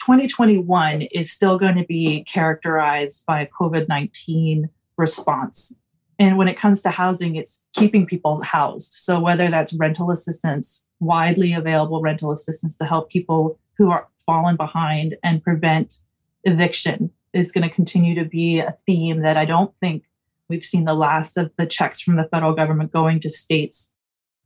2021 0.00 1.02
is 1.02 1.32
still 1.32 1.58
going 1.58 1.76
to 1.76 1.84
be 1.84 2.24
characterized 2.24 3.24
by 3.26 3.42
a 3.42 3.46
COVID 3.46 3.88
19 3.88 4.68
response. 4.96 5.74
And 6.20 6.36
when 6.36 6.48
it 6.48 6.58
comes 6.58 6.82
to 6.82 6.90
housing, 6.90 7.36
it's 7.36 7.64
keeping 7.74 8.04
people 8.04 8.42
housed. 8.42 8.92
So, 8.92 9.18
whether 9.18 9.50
that's 9.50 9.72
rental 9.72 10.10
assistance, 10.10 10.84
widely 11.00 11.54
available 11.54 12.02
rental 12.02 12.30
assistance 12.30 12.76
to 12.76 12.84
help 12.84 13.10
people 13.10 13.58
who 13.78 13.90
are 13.90 14.06
fallen 14.26 14.56
behind 14.56 15.16
and 15.24 15.42
prevent 15.42 16.00
eviction 16.44 17.10
is 17.32 17.52
going 17.52 17.66
to 17.66 17.74
continue 17.74 18.14
to 18.14 18.24
be 18.26 18.58
a 18.58 18.76
theme 18.84 19.22
that 19.22 19.38
I 19.38 19.46
don't 19.46 19.72
think 19.80 20.04
we've 20.48 20.64
seen 20.64 20.84
the 20.84 20.94
last 20.94 21.38
of 21.38 21.50
the 21.56 21.64
checks 21.64 22.00
from 22.00 22.16
the 22.16 22.28
federal 22.30 22.52
government 22.52 22.92
going 22.92 23.20
to 23.20 23.30
states 23.30 23.94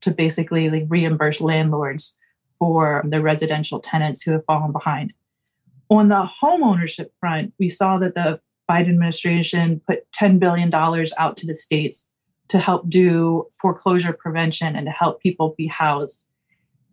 to 0.02 0.12
basically 0.12 0.70
like 0.70 0.84
reimburse 0.88 1.40
landlords 1.40 2.16
for 2.60 3.02
the 3.08 3.20
residential 3.20 3.80
tenants 3.80 4.22
who 4.22 4.30
have 4.30 4.44
fallen 4.44 4.70
behind. 4.70 5.12
On 5.88 6.08
the 6.08 6.24
home 6.24 6.62
ownership 6.62 7.12
front, 7.18 7.52
we 7.58 7.68
saw 7.68 7.98
that 7.98 8.14
the 8.14 8.38
Biden 8.70 8.90
administration 8.90 9.80
put 9.86 10.10
$10 10.12 10.38
billion 10.38 10.72
out 10.74 11.36
to 11.36 11.46
the 11.46 11.54
states 11.54 12.10
to 12.48 12.58
help 12.58 12.88
do 12.88 13.46
foreclosure 13.60 14.12
prevention 14.12 14.76
and 14.76 14.86
to 14.86 14.92
help 14.92 15.20
people 15.20 15.54
be 15.56 15.66
housed. 15.66 16.24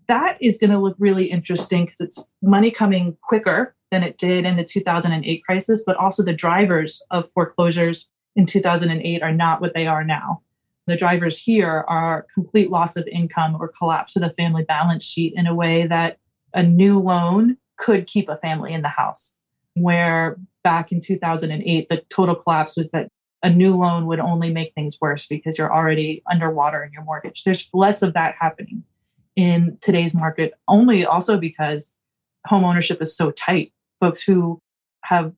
That 0.08 0.38
is 0.42 0.58
going 0.58 0.72
to 0.72 0.80
look 0.80 0.96
really 1.00 1.26
interesting 1.26 1.86
because 1.86 2.02
it's 2.02 2.34
money 2.42 2.72
coming 2.72 3.18
quicker 3.22 3.76
than 3.92 4.04
it 4.04 4.18
did 4.18 4.46
in 4.46 4.58
the 4.58 4.64
2008 4.64 5.44
crisis, 5.44 5.84
but 5.86 5.98
also 5.98 6.24
the 6.24 6.34
drivers 6.34 7.04
of 7.12 7.30
foreclosures 7.32 8.10
in 8.36 8.46
2008 8.46 9.22
are 9.22 9.34
not 9.34 9.62
what 9.62 9.74
they 9.74 9.88
are 9.88 10.04
now 10.04 10.42
the 10.88 10.98
drivers 10.98 11.38
here 11.38 11.86
are 11.88 12.28
complete 12.34 12.70
loss 12.70 12.98
of 12.98 13.08
income 13.08 13.56
or 13.60 13.68
collapse 13.70 14.16
of 14.16 14.22
the 14.22 14.32
family 14.32 14.64
balance 14.64 15.06
sheet 15.06 15.34
in 15.36 15.48
a 15.48 15.56
way 15.56 15.88
that 15.88 16.18
a 16.54 16.64
new 16.64 17.00
loan 17.00 17.58
could 17.78 18.08
keep 18.08 18.30
a 18.30 18.38
family 18.38 18.74
in 18.74 18.82
the 18.82 18.90
house. 18.90 19.38
Where 19.74 20.38
back 20.64 20.92
in 20.92 21.02
2008, 21.02 21.90
the 21.90 22.04
total 22.10 22.36
collapse 22.36 22.78
was 22.78 22.92
that 22.92 23.10
a 23.44 23.50
new 23.50 23.76
loan 23.76 24.06
would 24.06 24.20
only 24.20 24.52
make 24.52 24.74
things 24.74 24.98
worse 25.02 25.28
because 25.28 25.58
you're 25.58 25.74
already 25.74 26.22
underwater 26.30 26.84
in 26.84 26.92
your 26.92 27.04
mortgage. 27.04 27.44
There's 27.44 27.70
less 27.74 28.02
of 28.02 28.14
that 28.14 28.36
happening 28.40 28.84
in 29.36 29.78
today's 29.82 30.14
market, 30.14 30.54
only 30.68 31.06
also 31.06 31.38
because 31.38 31.96
home 32.46 32.64
ownership 32.64 33.02
is 33.02 33.16
so 33.16 33.32
tight. 33.32 33.74
Folks 34.00 34.22
who 34.22 34.62
have 35.06 35.34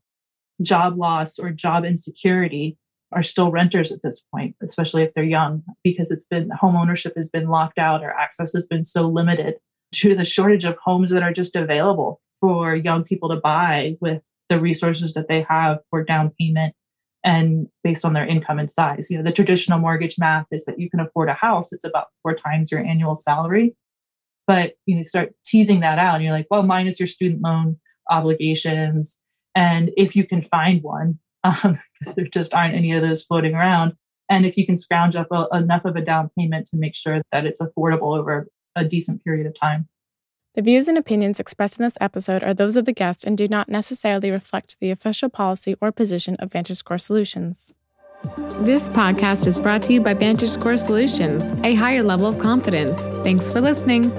job 0.62 0.98
loss 0.98 1.40
or 1.40 1.52
job 1.52 1.86
insecurity 1.86 2.78
are 3.12 3.24
still 3.24 3.52
renters 3.52 3.92
at 3.92 4.02
this 4.02 4.26
point, 4.34 4.56
especially 4.62 5.04
if 5.04 5.14
they're 5.14 5.24
young, 5.24 5.64
because 5.84 6.12
it's 6.12 6.26
been 6.26 6.50
home 6.50 6.76
ownership 6.76 7.14
has 7.16 7.30
been 7.30 7.48
locked 7.48 7.78
out 7.78 8.04
or 8.04 8.12
access 8.12 8.54
has 8.54 8.66
been 8.66 8.84
so 8.84 9.08
limited 9.08 9.56
due 9.92 10.10
to 10.10 10.16
the 10.16 10.26
shortage 10.26 10.66
of 10.66 10.78
homes 10.84 11.12
that 11.12 11.24
are 11.24 11.34
just 11.34 11.56
available 11.56 12.20
for 12.44 12.76
young 12.76 13.06
people 13.06 13.30
to 13.30 13.38
buy 13.38 13.96
with 14.02 14.22
the 14.50 14.60
resources 14.60 15.14
that 15.14 15.30
they 15.30 15.46
have 15.48 15.80
for 15.90 16.04
down 16.04 16.30
payment 16.38 16.76
and 17.24 17.70
based 17.86 18.04
on 18.04 18.12
their 18.12 18.28
income 18.28 18.60
and 18.60 18.70
size. 18.70 19.10
You 19.10 19.18
know, 19.18 19.24
the 19.24 19.32
traditional 19.32 19.80
mortgage 19.80 20.16
math 20.20 20.48
is 20.52 20.66
that 20.66 20.78
you 20.78 20.90
can 20.90 21.00
afford 21.00 21.30
a 21.30 21.36
house, 21.36 21.72
it's 21.72 21.86
about 21.86 22.08
four 22.22 22.36
times 22.36 22.70
your 22.70 22.82
annual 22.82 23.16
salary. 23.16 23.78
But 24.46 24.74
you 24.86 24.98
know, 24.98 25.04
start 25.04 25.32
teasing 25.46 25.80
that 25.80 26.00
out, 26.00 26.16
and 26.16 26.24
you're 26.26 26.34
like, 26.34 26.48
well, 26.52 26.64
minus 26.64 27.00
your 27.00 27.08
student 27.08 27.42
loan 27.42 27.80
obligations. 28.10 29.22
And 29.56 29.92
if 29.96 30.14
you 30.14 30.28
can 30.28 30.42
find 30.42 30.84
one, 30.84 31.20
um, 31.46 31.80
there 32.18 32.26
just 32.26 32.54
aren't 32.54 32.76
any 32.76 32.92
of 32.92 33.02
those 33.02 33.24
floating 33.24 33.56
around. 33.56 33.94
And 34.30 34.46
if 34.46 34.58
you 34.58 34.66
can 34.66 34.76
scrounge 34.76 35.16
up 35.16 35.28
a, 35.32 35.48
enough 35.54 35.86
of 35.86 35.96
a 35.96 36.02
down 36.02 36.30
payment 36.38 36.68
to 36.68 36.78
make 36.78 36.94
sure 36.94 37.22
that 37.32 37.46
it's 37.46 37.62
affordable 37.62 38.18
over 38.20 38.50
a 38.76 38.84
decent 38.84 39.24
period 39.24 39.48
of 39.48 39.58
time. 39.58 39.88
The 40.56 40.62
views 40.62 40.88
and 40.88 41.00
opinions 41.00 41.40
expressed 41.40 41.80
in 41.80 41.84
this 41.84 41.98
episode 42.00 42.44
are 42.44 42.54
those 42.54 42.76
of 42.76 42.86
the 42.86 42.94
guest 42.94 43.24
and 43.24 43.36
do 43.36 43.48
not 43.48 43.70
necessarily 43.70 44.30
reflect 44.30 44.80
the 44.80 44.92
official 44.92 45.28
policy 45.28 45.76
or 45.82 45.92
position 45.92 46.36
of 46.36 46.50
VantageScore 46.50 47.02
Solutions. 47.02 47.72
This 48.60 48.88
podcast 48.88 49.48
is 49.48 49.60
brought 49.60 49.82
to 49.84 49.94
you 49.94 50.02
by 50.02 50.14
VantageScore 50.14 50.78
Solutions, 50.78 51.44
a 51.64 51.74
higher 51.74 52.04
level 52.04 52.28
of 52.28 52.38
confidence. 52.38 53.02
Thanks 53.24 53.50
for 53.50 53.62
listening. 53.62 54.12